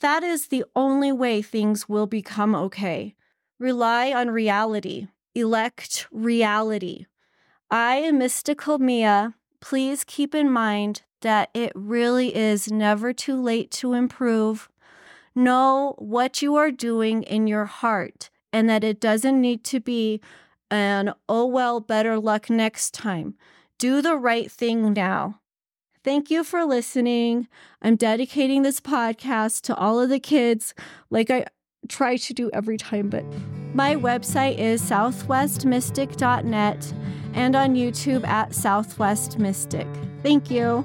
That 0.01 0.23
is 0.23 0.49
the 0.49 0.67
only 0.77 1.13
way 1.13 1.41
things 1.41 1.89
will 1.89 2.07
become 2.07 2.55
okay. 2.55 3.15
Rely 3.59 4.13
on 4.13 4.29
reality 4.29 5.07
elect 5.35 6.07
reality. 6.11 7.07
I 7.71 7.97
am 7.97 8.19
Mystical 8.19 8.79
Mia. 8.79 9.35
Please 9.61 10.05
keep 10.05 10.35
in 10.35 10.51
mind 10.51 11.03
that 11.23 11.51
it 11.55 11.73
really 11.75 12.35
is 12.35 12.71
never 12.71 13.13
too 13.13 13.41
late 13.41 13.71
to 13.71 13.95
improve. 13.95 14.69
Know 15.35 15.95
what 15.99 16.43
you 16.43 16.57
are 16.57 16.71
doing 16.71 17.23
in 17.23 17.47
your 17.47 17.65
heart 17.65 18.29
and 18.53 18.69
that 18.69 18.85
it 18.85 19.01
doesn't 19.01 19.41
need 19.41 19.65
to 19.65 19.81
be 19.81 20.21
an 20.71 21.13
oh 21.29 21.47
well, 21.47 21.81
better 21.81 22.19
luck 22.19 22.51
next 22.51 22.93
time. 22.93 23.35
Do 23.79 24.03
the 24.03 24.17
right 24.17 24.51
thing 24.51 24.93
now. 24.93 25.41
Thank 26.05 26.31
you 26.31 26.43
for 26.43 26.65
listening. 26.65 27.49
I'm 27.81 27.97
dedicating 27.97 28.63
this 28.63 28.81
podcast 28.81 29.63
to 29.63 29.77
all 29.77 30.01
of 30.01 30.09
the 30.09 30.19
kids, 30.19 30.75
like 31.11 31.31
I 31.31 31.47
try 31.89 32.17
to 32.17 32.35
do 32.35 32.51
every 32.53 32.77
time, 32.77 33.09
but 33.09 33.25
my 33.75 33.97
website 33.97 34.59
is 34.59 34.83
southwestmystic.net 34.83 36.95
and 37.35 37.57
on 37.57 37.75
YouTube 37.75 38.27
at 38.27 38.55
Southwest 38.55 39.39
Mystic. 39.39 39.87
Thank 40.23 40.51
you. 40.51 40.85